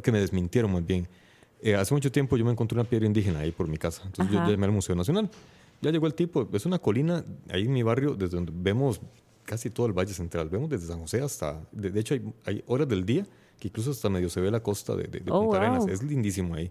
[0.02, 1.08] que me desmintieron más bien.
[1.62, 4.02] Eh, hace mucho tiempo yo me encontré una piedra indígena ahí por mi casa.
[4.04, 4.44] Entonces Ajá.
[4.46, 5.30] yo llamé al Museo Nacional.
[5.80, 9.00] Ya llegó el tipo, es una colina ahí en mi barrio desde donde vemos
[9.44, 10.50] casi todo el Valle Central.
[10.50, 11.62] Vemos desde San José hasta...
[11.72, 13.26] De, de hecho hay, hay horas del día
[13.58, 15.86] que incluso hasta medio se ve la costa de, de- de Oh, Punta Arenas.
[15.88, 16.70] Es lindísimo ahí.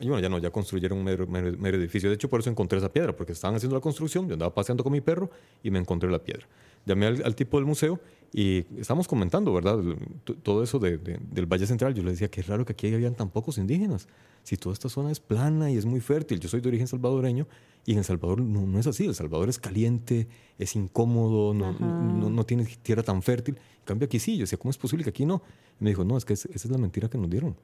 [0.00, 2.08] Y bueno, ya no, ya construyeron un mero, mero- mero edificio.
[2.08, 4.84] De hecho, por eso encontré esa piedra, porque estaban haciendo la construcción, yo andaba paseando
[4.84, 5.30] con mi perro
[5.62, 6.46] y me encontré la piedra.
[6.88, 8.00] Llamé al, al tipo del museo
[8.32, 9.78] y estábamos comentando, ¿verdad?
[10.42, 11.94] Todo eso de- de- del Valle Central.
[11.94, 14.08] Yo le decía, qué raro que aquí habían tan pocos indígenas.
[14.42, 16.40] Si toda esta zona es plana y es muy fértil.
[16.40, 17.46] Yo soy de origen salvadoreño
[17.86, 19.04] y en El Salvador no, no es así.
[19.06, 20.28] El Salvador es caliente,
[20.58, 23.56] es incómodo, no, no, no tiene tierra tan fértil.
[23.56, 24.36] En cambio aquí sí.
[24.36, 25.42] Yo decía, ¿cómo es posible que aquí no?
[25.80, 27.56] Y me dijo, no, es que es- esa es la mentira que nos dieron.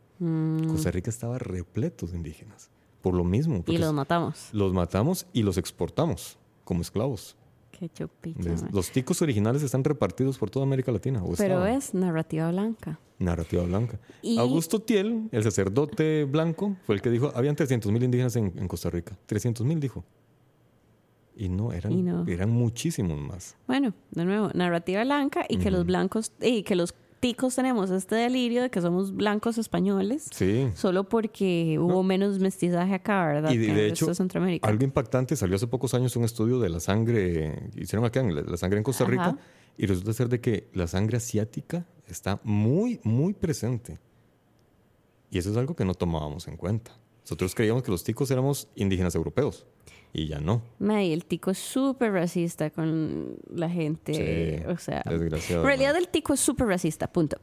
[0.68, 2.70] Costa Rica estaba repleto de indígenas.
[3.02, 3.62] Por lo mismo.
[3.66, 4.48] Y los matamos.
[4.52, 7.36] los matamos y los exportamos como esclavos.
[7.78, 7.90] Qué
[8.62, 8.70] mae.
[8.72, 11.22] Los ticos originales están repartidos por toda América Latina.
[11.22, 12.98] o Pero es narrativa blanca.
[13.18, 13.98] Narrativa blanca.
[14.22, 18.52] Y- Augusto Tiel, el sacerdote blanco, fue el que dijo, habían 300 mil indígenas en,
[18.56, 19.16] en Costa Rica.
[19.26, 20.04] 300 mil dijo.
[21.36, 22.24] Y no, eran, Y no.
[22.28, 23.56] eran muchísimos más.
[23.66, 26.94] Bueno, de nuevo, narrativa blanca y que los blancos, y que los
[27.24, 30.28] ticos tenemos este delirio de que somos blancos españoles.
[30.30, 30.68] Sí.
[30.74, 33.50] Solo porque hubo menos mestizaje acá, ¿verdad?
[33.50, 34.68] Y de, hecho, Centroamérica.
[34.68, 38.42] algo impactante, salió hace pocos años un estudio de la sangre, hicieron acá, en la,
[38.42, 39.38] la sangre en Costa Rica, Ajá.
[39.78, 43.98] y resulta ser de que la sangre asiática está muy, muy presente.
[45.30, 46.92] Y eso es algo que no tomábamos en cuenta.
[47.22, 49.64] Nosotros creíamos que los ticos éramos indígenas europeos,
[50.14, 50.62] y ya no.
[50.78, 54.14] Mae, el tico es súper racista con la gente.
[54.14, 55.54] Sí, o sea, desgraciadamente.
[55.54, 57.36] en realidad el tico es súper racista, punto.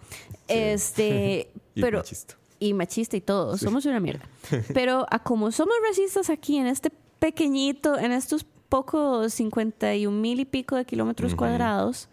[0.48, 2.36] Este, Y pero machista.
[2.60, 3.58] y machista y todo.
[3.58, 4.24] Somos una mierda.
[4.74, 10.46] Pero a como somos racistas aquí en este pequeñito, en estos pocos 51 mil y
[10.46, 12.10] pico de kilómetros cuadrados,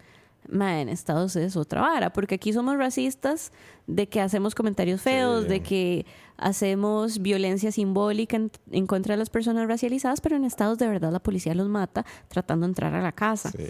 [0.49, 3.51] mae, en Estados es otra vara, porque aquí somos racistas
[3.87, 5.49] de que hacemos comentarios feos, Sí.
[5.49, 6.05] de que
[6.39, 11.11] hacemos violencia simbólica en, en contra de las personas racializadas, pero en Estados de verdad
[11.11, 13.51] la policía los mata tratando de entrar a la casa.
[13.51, 13.65] Sí.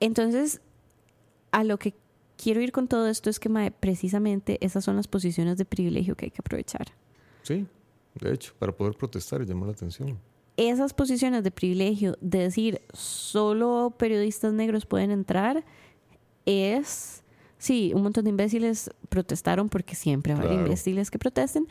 [0.00, 0.60] Entonces,
[1.52, 1.94] a lo que
[2.36, 6.16] quiero ir con todo esto es que mae, precisamente esas son las posiciones de privilegio
[6.16, 6.88] que hay que aprovechar.
[7.42, 7.66] Sí.
[8.20, 10.18] de hecho, para poder protestar y llamar la atención.
[10.56, 15.64] Esas posiciones de privilegio de decir solo periodistas negros pueden entrar
[16.44, 17.22] es,
[17.58, 20.62] sí, un montón de imbéciles protestaron porque siempre habrá Claro.
[20.62, 21.66] imbéciles que protesten,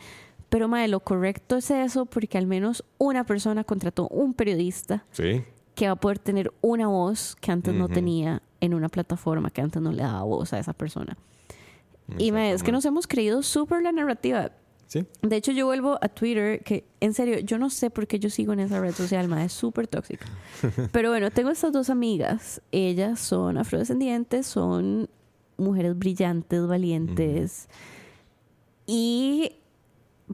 [0.50, 5.42] pero mae, lo correcto es eso porque al menos una persona contrató un periodista Sí,
[5.74, 7.94] que va a poder tener una voz que antes no Ujú.
[7.94, 11.16] tenía en una plataforma que antes no le daba voz a esa persona.
[12.18, 14.50] Y mae, es que nos hemos creído súper la narrativa.
[14.88, 18.18] Sí, De hecho, yo vuelvo a Twitter, que en serio, yo no sé por qué
[18.18, 20.26] yo sigo en esa red social, mae, es súper tóxica.
[20.92, 22.60] Pero bueno, tengo estas dos amigas.
[22.72, 25.08] Ellas son afrodescendientes, son
[25.56, 27.68] mujeres brillantes, valientes.
[28.86, 29.52] Y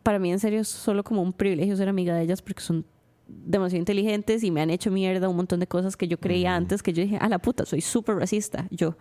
[0.03, 2.85] para mí, en serio, es solo como un privilegio ser amiga de ellas porque son
[3.29, 6.83] demasiado inteligentes y me han hecho mierda un montón de cosas que yo creía antes
[6.83, 8.67] que yo dije, a la puta, soy súper racista.
[8.71, 8.97] Yo.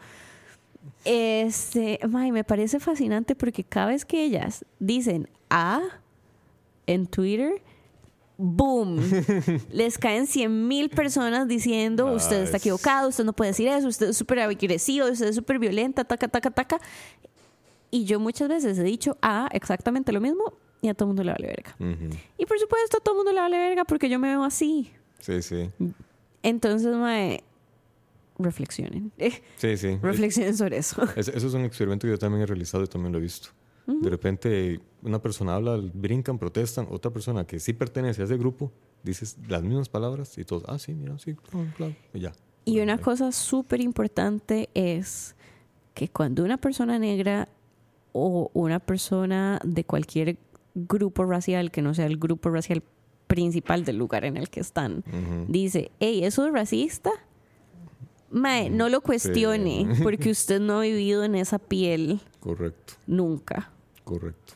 [1.04, 5.82] Este, mae, me parece fascinante porque cada vez que ellas dicen A
[6.88, 7.62] en Twitter,
[8.38, 9.00] boom,
[9.72, 14.10] les caen 100 mil personas diciendo, usted está equivocado, usted no puede decir eso, usted
[14.10, 16.80] es súper agresivo, usted es súper violenta, taca, taca, taca.
[17.92, 20.54] Y yo muchas veces he dicho A exactamente lo mismo
[20.86, 21.76] y a todo el mundo le vale verga.
[21.80, 22.16] ujú.
[22.38, 24.92] Y por supuesto a todo el mundo le vale verga porque yo me veo así.
[25.20, 25.70] sí, sí,
[26.44, 27.44] Entonces, mae,
[28.38, 29.12] reflexionen.
[29.58, 29.98] sí, sí.
[30.02, 31.04] reflexionen sobre eso.
[31.16, 33.50] Es- eso es un experimento que yo también he realizado y también lo he visto.
[33.88, 38.72] De repente una persona habla, brincan, protestan, otra persona que sí pertenece a ese grupo
[39.04, 42.34] dice las mismas palabras y todos, ah, sí, mira, sí, claro, claro", y ya.
[42.66, 45.36] Y una cosa súper importante es
[45.94, 47.48] que cuando una persona negra
[48.12, 50.36] o una persona de cualquier
[50.76, 52.84] grupo racial que no sea el grupo racial
[53.28, 55.04] principal del lugar en el que están,
[55.48, 57.10] dice, hey, eso es racista,
[58.32, 63.72] mae, no lo cuestione porque usted no ha vivido en esa piel Correcto, nunca.
[64.04, 64.54] correcto.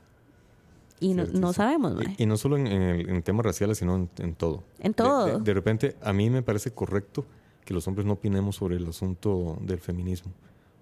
[1.01, 2.13] Y no, no sabemos, mae.
[2.17, 4.63] Y, y no solo en, en el- en temas raciales, sino en, en todo.
[4.79, 5.25] En De- todo.
[5.39, 7.25] De, de repente, a mí me parece correcto
[7.63, 10.33] que los hombres no opinemos sobre el asunto del feminismo,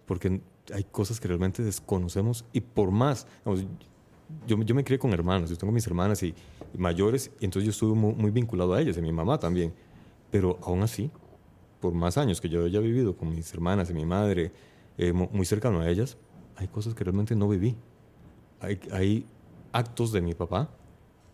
[0.08, 0.42] porque
[0.74, 3.66] hay cosas que realmente desconocemos y por más, digamos,
[4.48, 6.34] yo, yo me crié con hermanas, yo tengo mis hermanas y,
[6.74, 9.38] y mayores, y entonces yo estuve muy, muy vinculado a ellas, y a mi mamá
[9.40, 9.74] también,
[10.32, 11.10] pero aún así,
[11.80, 14.52] por más años que yo haya vivido con mis hermanas y mi madre,
[14.98, 16.18] eh, mu- muy cercano a ellas,
[16.56, 17.76] hay cosas que realmente no viví.
[18.60, 19.26] Hay, hay
[19.72, 20.70] actos de mi papá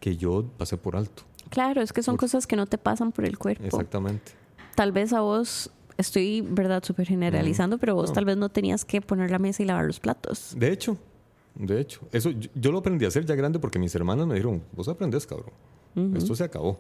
[0.02, 1.24] que yo pasé por alto.
[1.50, 3.64] Claro, es que son cosas que no te pasan por el cuerpo.
[3.64, 4.34] Exactamente.
[4.76, 8.14] Tal vez a vos, estoy, verdad, súper generalizando, pero vos No.
[8.16, 10.54] tal vez no tenías que poner la mesa y lavar los platos.
[10.58, 10.98] De hecho,
[11.56, 14.36] de hecho, eso yo, yo lo aprendí a hacer ya grande porque mis hermanas me
[14.36, 15.54] dijeron, vos aprendés, cabrón.
[16.16, 16.80] Esto se acabó.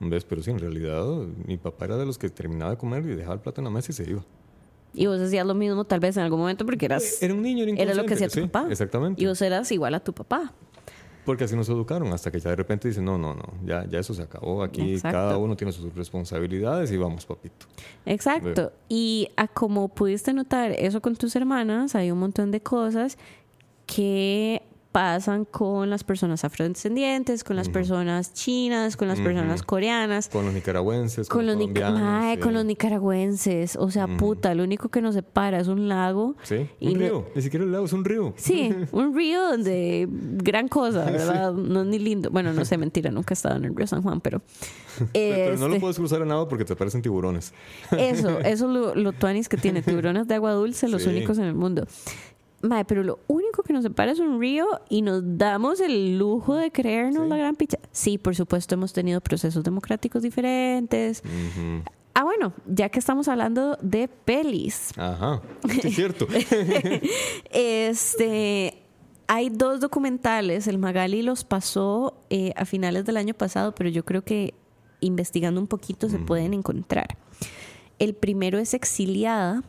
[0.00, 0.24] ¿Ves?
[0.24, 1.04] Pero sí, en realidad,
[1.46, 3.70] mi papá era de los que terminaba de comer y dejaba el plato en la
[3.70, 4.24] mesa y se iba.
[4.92, 7.22] Y vos hacías lo mismo tal vez en algún momento porque eras...
[7.22, 8.66] Era un niño, era Era lo que hacía tu sí, papá.
[8.70, 9.22] Exactamente.
[9.22, 10.52] Y vos eras igual a tu papá.
[11.24, 13.98] Porque así nos educaron, hasta que ya de repente dicen, no, no, no, ya, ya
[13.98, 14.62] eso se acabó.
[14.62, 15.16] Aquí Exacto.
[15.16, 17.66] cada uno tiene sus responsabilidades y vamos, papito.
[18.04, 18.72] Exacto.
[18.90, 23.16] Y a como pudiste notar eso con tus hermanas, hay un montón de cosas
[23.86, 24.62] que
[24.94, 30.54] pasan con las personas afrodescendientes, con las personas chinas, con las personas coreanas, Con los
[30.54, 32.34] nicaragüenses, con, los, colombianos.
[32.36, 32.40] Sí.
[32.40, 33.74] con los nicaragüenses.
[33.74, 36.36] O sea, puta, lo único que nos separa es un lago.
[36.44, 37.26] Sí, y un río.
[37.34, 38.34] Ni siquiera el lago, es un río.
[38.36, 41.52] Sí, un río donde gran cosa, ¿verdad?
[41.52, 42.30] No es ni lindo.
[42.30, 44.42] Bueno, no sé, mentira, nunca he estado en el río San Juan, pero...
[45.12, 47.52] Pero no lo este, puedes cruzar a nada porque te parecen tiburones.
[47.90, 49.82] Eso, eso es lo, lo tuanis que tiene.
[49.82, 51.08] Tiburones de agua dulce, los Sí.
[51.08, 51.84] únicos en el mundo.
[52.64, 56.54] Mae, pero lo único que nos separa es un río y nos damos el lujo
[56.56, 57.28] de creernos Sí.
[57.28, 57.78] la gran picha.
[57.92, 61.22] Sí, por supuesto, hemos tenido procesos democráticos diferentes.
[62.14, 66.26] Ah, bueno, ya que estamos hablando de pelis, Ajá, es cierto.
[67.50, 68.82] este,
[69.26, 70.66] hay dos documentales.
[70.66, 74.54] El Magali los pasó eh, a finales del año pasado, pero yo creo que
[75.00, 77.18] investigando un poquito se pueden encontrar.
[77.98, 79.62] El primero es Exiliada,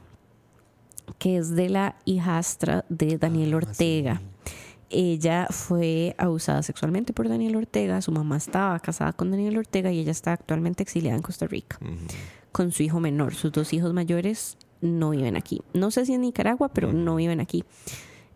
[1.17, 4.21] que es de la hijastra de Daniel Ah, Ortega.
[4.89, 8.01] Ella fue abusada sexualmente por Daniel Ortega.
[8.01, 11.79] Su mamá estaba casada con Daniel Ortega y ella está actualmente exiliada en Costa Rica
[12.51, 13.33] con su hijo menor.
[13.35, 15.61] Sus dos hijos mayores no viven aquí.
[15.73, 17.65] No sé si en Nicaragua, pero no viven aquí.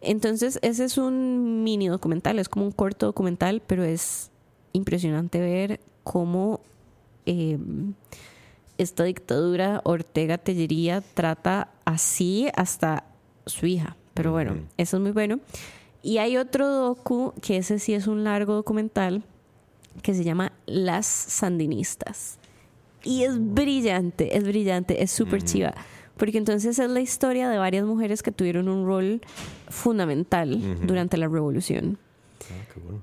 [0.01, 4.31] Entonces, ese es un mini documental, es como un corto documental, pero es
[4.73, 6.61] impresionante ver cómo
[7.25, 7.57] eh,
[8.79, 13.03] esta dictadura Ortega Tellería trata así hasta
[13.45, 13.95] su hija.
[14.13, 15.39] Pero bueno, eso es muy bueno.
[16.01, 19.23] Y hay otro docu, que ese sí es un largo documental,
[20.01, 22.39] que se llama Las Sandinistas.
[23.03, 25.73] Y es brillante, es brillante, es súper chiva.
[26.17, 29.21] Porque entonces es la historia de varias mujeres que tuvieron un rol
[29.69, 31.97] fundamental durante la revolución.
[32.41, 33.01] Ah, qué bueno.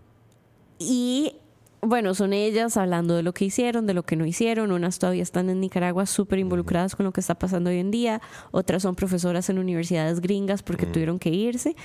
[0.78, 1.36] Y
[1.82, 4.72] bueno, son ellas hablando de lo que hicieron, de lo que no hicieron.
[4.72, 8.20] Unas todavía están en Nicaragua súper involucradas con lo que está pasando hoy en día.
[8.50, 11.76] Otras son profesoras en universidades gringas porque tuvieron que irse.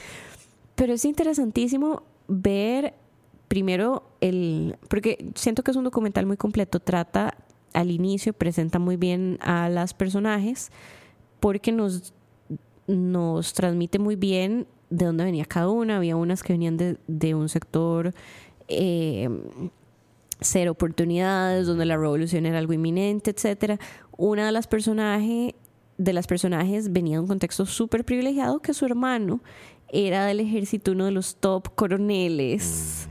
[0.75, 2.93] Pero es interesantísimo ver
[3.47, 4.77] primero el...
[4.87, 6.79] Porque siento que es un documental muy completo.
[6.79, 7.35] Trata
[7.73, 10.71] al inicio, presenta muy bien a las personajes
[11.39, 12.13] porque nos,
[12.87, 15.97] nos transmite muy bien de dónde venía cada una.
[15.97, 18.13] Había unas que venían de, de un sector...
[18.73, 19.27] Eh,
[20.41, 23.79] cero oportunidades, donde la revolución era algo inminente, etcétera.
[24.17, 25.53] Una de las personajes
[25.97, 29.41] de las personajes venía de un contexto súper privilegiado que su hermano
[29.89, 33.07] era del ejército uno de los top coroneles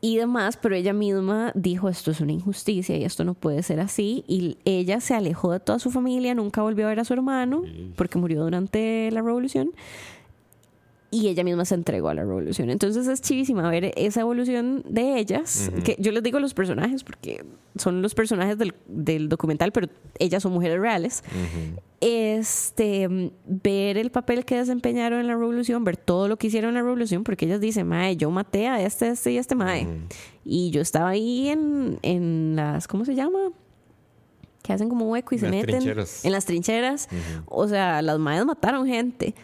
[0.00, 3.80] y demás, pero ella misma dijo esto es una injusticia y esto no puede ser
[3.80, 7.14] así y ella se alejó de toda su familia, nunca volvió a ver a su
[7.14, 7.62] hermano
[7.96, 9.72] porque murió durante la revolución
[11.10, 12.68] y ella misma se entregó a la revolución.
[12.68, 17.44] Entonces es chivísima ver esa evolución de ellas, que yo les digo los personajes porque
[17.76, 19.88] son los personajes del, del documental, pero
[20.18, 21.24] ellas son mujeres reales.
[22.00, 26.74] Este, ver el papel que desempeñaron en la revolución, ver todo lo que hicieron en
[26.74, 29.86] la revolución, porque ellas dicen, mae, yo maté a este, este y este mae.
[30.44, 33.50] Y yo estaba ahí en, en las, ¿cómo se llama?
[34.62, 35.82] Que hacen como hueco y se meten
[36.22, 37.08] en las trincheras.
[37.46, 39.34] O sea, las maes mataron gente.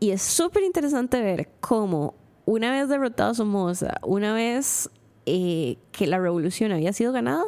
[0.00, 2.14] Y es súper interesante ver cómo
[2.46, 4.90] una vez derrotado Somoza, una vez
[5.26, 7.44] eh, que la revolución había sido ganada,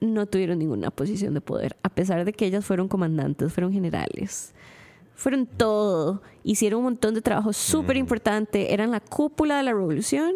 [0.00, 4.52] no tuvieron ninguna posición de poder, a pesar de que ellas fueron comandantes, fueron generales,
[5.14, 10.32] fueron todo, hicieron un montón de trabajo súper importante, eran la cúpula de la revolución.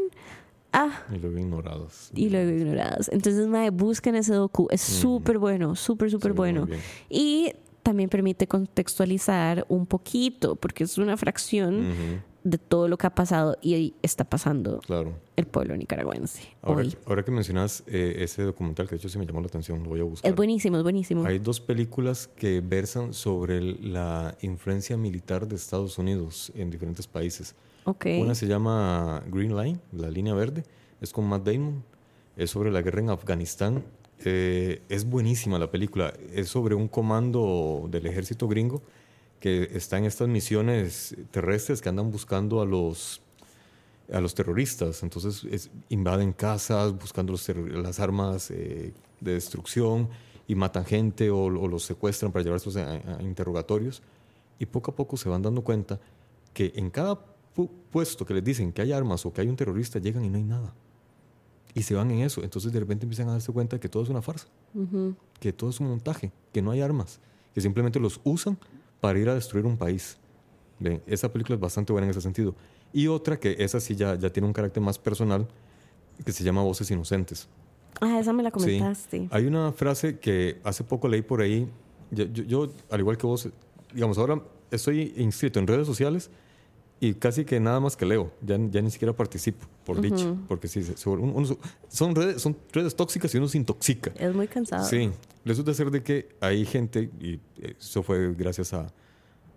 [0.72, 2.10] Ah, y luego ignorados.
[2.14, 3.08] Y luego ignorados.
[3.08, 4.68] Entonces, madre, busquen ese docu.
[4.70, 6.68] Es súper bueno, súper, súper bueno.
[7.08, 7.52] Y
[7.86, 13.56] también permite contextualizar un poquito, porque es una fracción de todo lo que ha pasado
[13.62, 15.12] y está pasando claro.
[15.36, 16.42] el pueblo nicaragüense.
[16.62, 16.96] Ahora, hoy.
[17.06, 19.90] ahora que mencionas eh, ese documental, que de hecho sí me llamó la atención, lo
[19.90, 20.28] voy a buscar.
[20.28, 21.24] Es buenísimo, es buenísimo.
[21.26, 27.54] Hay dos películas que versan sobre la influencia militar de Estados Unidos en diferentes países.
[27.84, 28.20] Okay.
[28.20, 30.64] Una se llama Green Line, la línea verde,
[31.00, 31.84] es con Matt Damon,
[32.36, 33.84] es sobre la guerra en Afganistán
[34.24, 36.12] eh, es buenísima la película.
[36.32, 38.82] Es sobre un comando del ejército gringo
[39.40, 43.20] que está en estas misiones terrestres que andan buscando a los,
[44.12, 45.02] a los terroristas.
[45.02, 47.34] Entonces invaden casas buscando
[47.74, 50.08] las armas eh, de destrucción
[50.48, 54.02] y matan gente o, los secuestran para llevarlos a, a, interrogatorios.
[54.58, 56.00] Y poco a poco se van dando cuenta
[56.54, 57.18] que en cada
[57.90, 60.38] puesto que les dicen que hay armas o que hay un terrorista, llegan y no
[60.38, 60.72] hay nada
[61.76, 62.42] y se van en eso.
[62.42, 64.48] Entonces de repente empiezan a darse cuenta que todo es una farsa,
[65.38, 67.20] que todo es un montaje, que no hay armas,
[67.54, 68.58] que simplemente los usan
[69.00, 70.16] para ir a destruir un país.
[70.80, 71.02] ¿Ven?
[71.06, 72.54] Esa película es bastante buena en ese sentido.
[72.94, 75.46] Y otra que esa sí ya, ya tiene un carácter más personal,
[76.24, 77.46] que se llama Voces Inocentes.
[78.00, 79.28] Ah, esa me la comentaste.
[79.30, 81.68] Hay una frase que hace poco leí por ahí.
[82.10, 83.50] Yo, yo, al igual que vos,
[83.92, 86.30] digamos, ahora estoy inscrito en redes sociales
[86.98, 90.66] y casi que nada más que leo, ya, ya ni siquiera participo, por dicho, porque
[90.66, 94.12] sí, son, redes, son redes tóxicas y uno se intoxica.
[94.16, 94.84] Es muy cansado.
[94.84, 95.10] Sí,
[95.44, 97.38] resulta ser de que hay gente, y
[97.78, 98.86] eso fue gracias a,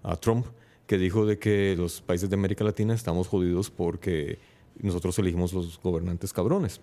[0.04, 0.46] a Trump,
[0.86, 4.40] que dijo de que los países de América Latina estamos jodidos porque
[4.82, 6.82] nosotros elegimos los gobernantes cabrones.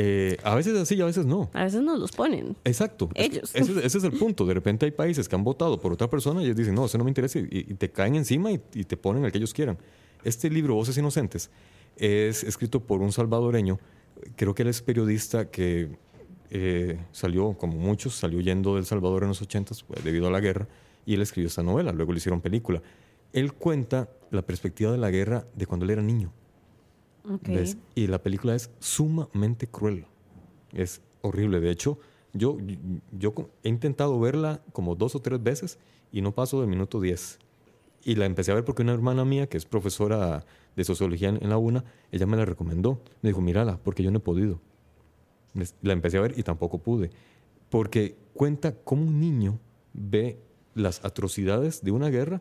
[0.00, 1.50] Eh, a veces así y a veces no.
[1.52, 2.56] A veces nos los ponen.
[2.64, 3.08] Exacto.
[3.14, 3.50] Ellos.
[3.52, 4.46] Ese, es el punto.
[4.46, 6.98] De repente hay países que han votado por otra persona y ellos dicen, no, eso
[6.98, 9.76] no me interesa y, te caen encima y, te ponen el que ellos quieran.
[10.22, 11.50] Este libro, Voces Inocentes,
[11.96, 13.80] es escrito por un salvadoreño.
[14.36, 15.88] Creo que él es periodista que
[16.50, 20.38] eh, salió, como muchos, salió yendo del Salvador en los 80 pues, debido a la
[20.38, 20.68] guerra
[21.06, 21.90] y él escribió esta novela.
[21.90, 22.80] Luego le hicieron película.
[23.32, 26.32] Él cuenta la perspectiva de la guerra de cuando él era niño
[27.94, 30.06] y la película es sumamente cruel.
[30.72, 31.60] Es horrible.
[31.60, 31.98] De hecho,
[32.32, 32.58] yo,
[33.12, 35.78] yo he intentado verla como dos o tres veces
[36.12, 37.38] y no paso del minuto 10.
[38.04, 40.44] Y la empecé a ver porque una hermana mía, que es profesora
[40.76, 43.02] de sociología en la UNA, ella me la recomendó.
[43.22, 44.60] Me dijo, mírala, porque yo no he podido.
[45.82, 47.10] La empecé a ver y tampoco pude.
[47.68, 49.58] Porque cuenta cómo un niño
[49.92, 50.38] ve
[50.74, 52.40] las atrocidades de una guerra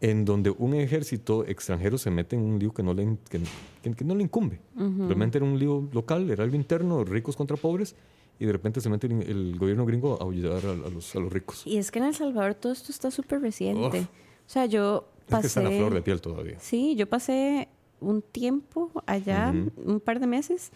[0.00, 4.14] en donde un ejército extranjero se mete en un lío que no le, que, no
[4.14, 4.60] le incumbe.
[4.74, 7.94] Realmente era un lío local, era algo interno, ricos contra pobres,
[8.38, 11.66] y de repente se mete el, gobierno gringo a ayudar a, los, a, los, ricos.
[11.66, 14.00] Y es que en El Salvador todo esto está súper reciente.
[14.00, 15.48] O sea, yo pasé...
[15.48, 16.58] Es que está en la flor de piel todavía.
[16.58, 17.68] Sí, yo pasé
[18.00, 19.52] un tiempo allá,
[19.84, 20.72] un par de meses,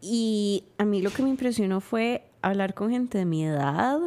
[0.00, 3.98] y a mí lo que me impresionó fue hablar con gente de mi edad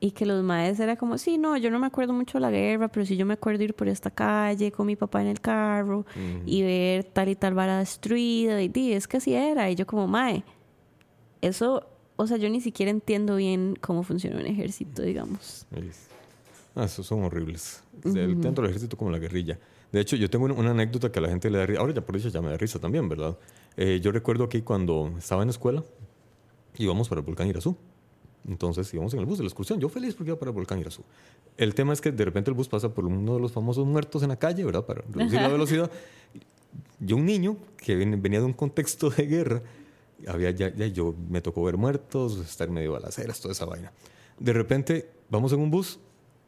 [0.00, 2.50] Y que los maes era como, sí, no, yo no me acuerdo mucho de la
[2.52, 5.40] guerra, pero sí yo me acuerdo ir por esta calle con mi papá en el
[5.40, 6.06] carro
[6.46, 8.62] y ver tal y tal vara destruida.
[8.62, 9.68] Y, di, es que así era.
[9.70, 10.44] Y yo como, mae,
[11.40, 11.84] eso,
[12.14, 15.66] o sea, yo ni siquiera entiendo bien cómo funciona un ejército, digamos.
[16.76, 17.82] Ah, esos son horribles.
[18.04, 19.58] Sea, el- Tanto el ejército como la guerrilla.
[19.90, 21.80] De hecho, yo tengo una, anécdota que a la gente le da risa.
[21.80, 23.36] Ahora ya por eso ya me da risa también, ¿verdad?
[23.76, 25.82] Eh, yo recuerdo que cuando estaba en la escuela,
[26.76, 27.76] íbamos para el volcán Irazú.
[28.48, 29.78] Entonces íbamos en el bus de la excursión.
[29.78, 31.02] Yo feliz porque iba para el volcán Irazú.
[31.56, 34.22] El tema es que de repente el bus pasa por uno de los famosos muertos
[34.22, 34.84] en la calle, ¿verdad?
[34.86, 35.90] Para reducir la velocidad.
[37.00, 39.62] Yo, un niño que ven- venía de un contexto de guerra,
[40.26, 43.92] había ya, ya yo me tocó ver muertos, estar medio balaceras, toda esa vaina.
[44.38, 45.98] De repente vamos en un bus,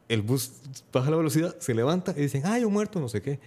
[0.09, 0.51] el bus
[0.91, 3.39] baja la velocidad, se levanta y dicen, ay, un muerto, no sé qué.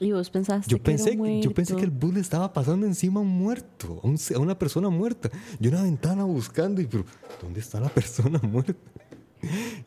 [0.00, 2.52] Y vos pensaste Yo que era pensé, un yo pensé que el bus le estaba
[2.52, 5.28] pasando encima a un muerto, a, un- a una persona muerta.
[5.58, 7.04] Yo en la ventana buscando y, pero,
[7.42, 8.74] ¿dónde está la persona muerta?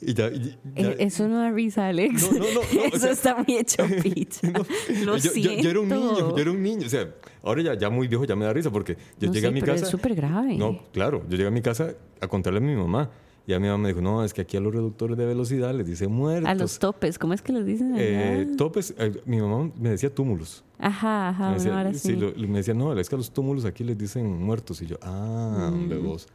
[0.01, 2.31] Y ya, y ya- Eh, eso no da risa, Alex.
[2.31, 4.49] No, no, no, no, o eso sea- está muy hecho picha.
[4.51, 4.65] No,
[5.05, 6.85] Lo yo, yo- yo era un niño, yo era un niño.
[6.87, 7.07] O sea,
[7.43, 9.73] ahora ya, ya muy viejo ya me da risa porque yo llegué a mi pero
[9.73, 9.85] casa.
[9.85, 10.57] es súper grave.
[10.57, 13.09] No, claro, yo llegué a mi casa a contarle a mi mamá.
[13.45, 15.73] Y a mi mamá me dijo, no, es que aquí a los reductores de velocidad
[15.73, 16.49] les dice muertos.
[16.49, 17.93] A los topes, ¿cómo es que les dicen?
[17.97, 20.63] Eh, topes, eh, mi mamá me decía túmulos.
[20.79, 22.15] ajá, ajá, me, decía, ahora sí, sí.
[22.15, 24.81] lo- me decía, no, es que a los túmulos aquí les dicen muertos.
[24.81, 25.73] Y yo, ah, Mm.
[25.73, 26.27] hombre, vos.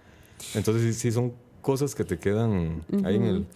[0.54, 1.32] Entonces sí, sí son
[1.62, 3.46] cosas que te quedan ahí en el,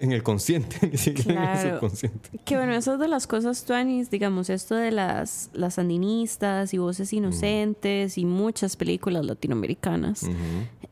[0.00, 1.70] en el consciente, ni siquiera en el Claro.
[1.74, 2.30] subconsciente.
[2.44, 6.78] Que bueno, eso es de las cosas tuanis, digamos, esto de las, las sandinistas y
[6.78, 10.26] voces inocentes y muchas películas latinoamericanas,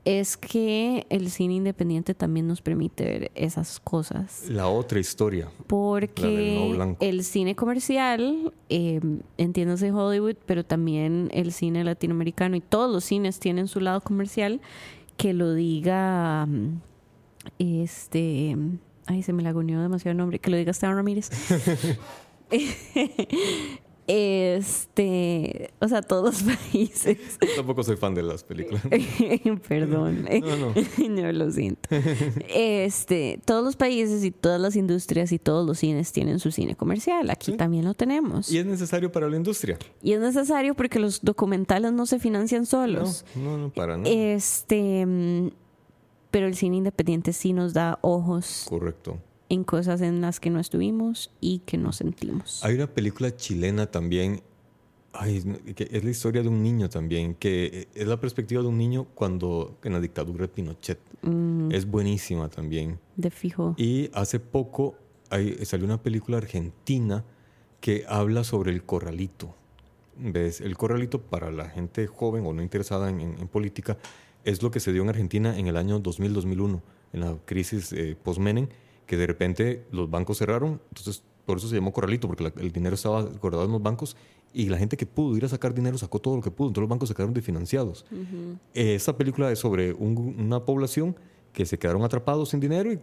[0.04, 4.44] es que el cine independiente también nos permite ver esas cosas.
[4.48, 5.46] La otra historia.
[5.46, 9.00] No Porque el cine comercial, eh,
[9.36, 14.60] entiéndase Hollywood, pero también el cine latinoamericano y todos los cines tienen su lado comercial,
[15.16, 16.80] que lo diga, mm,
[17.58, 18.56] este,
[19.06, 21.30] ay, se me laguneó demasiado el nombre, que lo diga Esteban Ramírez.
[24.08, 27.18] Este, o sea, todos los países.
[27.56, 28.82] Tampoco soy fan de las películas.
[29.68, 30.26] Perdón.
[30.40, 30.74] No, no.
[31.08, 31.88] No, lo siento.
[32.48, 36.76] Este, todos los países y todas las industrias y todos los cines tienen su cine
[36.76, 37.28] comercial.
[37.30, 37.56] Aquí Sí.
[37.56, 38.50] también lo tenemos.
[38.50, 39.76] Y es necesario para la industria.
[40.02, 43.24] Y es necesario porque los documentales no se financian No, solos.
[43.34, 44.08] no, no, para nada.
[44.08, 45.48] Este, mm,
[46.36, 49.16] pero el cine independiente sí nos da ojos Correcto.
[49.48, 52.62] en cosas en las que no estuvimos y que no sentimos.
[52.62, 54.42] Hay una película chilena también,
[55.14, 55.42] ay,
[55.74, 59.06] que es la historia de un niño también, que es la perspectiva de un niño
[59.14, 60.98] cuando en la dictadura de Pinochet.
[61.22, 62.98] Mm, Es buenísima también.
[63.16, 63.74] de fijo.
[63.78, 64.94] Y hace poco
[65.30, 67.24] hay- salió una película argentina
[67.80, 69.54] que habla sobre el corralito.
[70.18, 70.60] ¿Ves?
[70.60, 73.96] El corralito para la gente joven o no interesada en, en- en política
[74.46, 76.80] es lo que se dio en Argentina en el año 2000-2001,
[77.12, 78.68] en la crisis eh, post-Menem,
[79.06, 82.72] que de repente los bancos cerraron, entonces por eso se llamó corralito, porque la- el
[82.72, 84.16] dinero estaba guardado en los bancos
[84.52, 86.82] y la gente que pudo ir a sacar dinero sacó todo lo que pudo, entonces
[86.82, 88.04] los bancos se quedaron desfinanciados.
[88.74, 91.14] Eh, Esta película es sobre un- una población
[91.52, 92.98] que se quedaron atrapados sin dinero y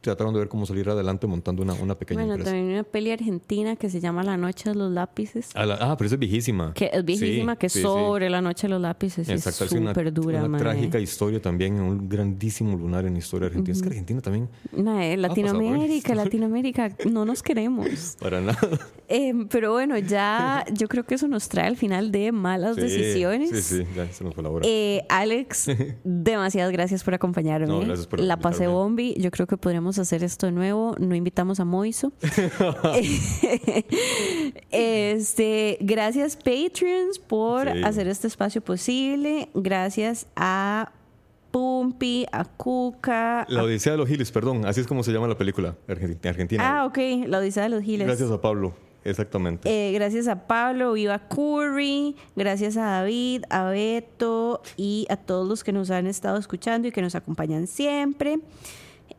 [0.00, 2.50] trataron de ver cómo salir adelante montando una, una pequeña Bueno, empresa.
[2.52, 5.50] también hay una peli argentina que se llama La Noche de los Lápices.
[5.54, 6.72] Ah, la- ah, pero esa es viejísima.
[6.74, 7.84] Que es viejísima, Sí, que es sí, sí.
[7.84, 9.28] sobre la noche de los lápices.
[9.28, 10.60] Exacto, es súper dura, una mae.
[10.60, 13.74] trágica historia también, un grandísimo lunar en la historia argentina.
[13.76, 17.88] Es que Argentina también, Mae, Latinoamérica, Latinoamérica, no nos queremos.
[18.20, 18.58] para nada.
[19.08, 22.82] Eh, pero bueno, ya yo creo que eso nos trae al final de malas Sí,
[22.82, 23.50] decisiones.
[23.50, 24.66] Sí, sí, ya se nos fue la hora.
[24.68, 25.66] Eh, Alex,
[26.04, 27.66] demasiadas gracias por acompañarme.
[27.66, 29.14] No, gracias por La pasé bombi.
[29.18, 30.96] Yo creo que podríamos hacer esto de nuevo.
[30.98, 32.12] No invitamos a Moiso.
[34.70, 37.82] este, gracias Patreons por Sí.
[37.84, 39.48] hacer este espacio posible.
[39.54, 40.92] Gracias a
[41.50, 43.46] Pumpi, a Cuca.
[43.48, 46.28] La a- Odisea de los Giles, perdón, así es como se llama la película argenti-
[46.28, 46.80] argentina.
[46.80, 48.06] Ah, ok, la Odisea de los Giles.
[48.06, 48.74] Gracias a Pablo,
[49.04, 49.68] exactamente.
[49.68, 55.64] Eh, gracias a Pablo, Viva Curry, gracias a David, a Beto y a todos los
[55.64, 58.38] que nos han estado escuchando y que nos acompañan siempre.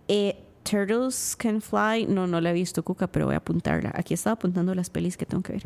[0.08, 0.38] Eh,
[0.70, 3.92] Turtles Can Fly, no, no la he visto, Cuca, pero voy a apuntarla.
[3.96, 5.64] Aquí estaba apuntando las pelis que tengo que ver.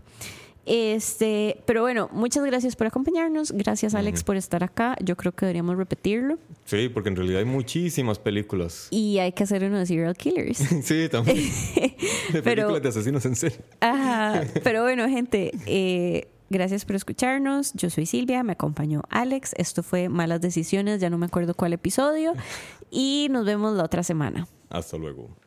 [0.65, 3.51] Este, pero bueno, muchas gracias por acompañarnos.
[3.51, 4.95] Gracias, Alex, por estar acá.
[5.03, 6.37] Yo creo que deberíamos repetirlo.
[6.63, 8.87] Sí, porque en realidad hay muchísimas películas.
[8.89, 10.59] Y hay que hacer uno de Serial Killers.
[10.83, 11.37] Sí, también.
[12.31, 13.59] De Pero- películas de asesinos en serie.
[13.81, 17.73] Ajá, pero bueno, gente, eh, gracias por escucharnos.
[17.73, 19.51] Yo soy Silvia, me acompañó Alex.
[19.57, 22.33] Esto fue Malas Decisiones, ya no me acuerdo cuál episodio.
[22.89, 24.47] Y nos vemos la otra semana.
[24.73, 25.37] Hasta luego.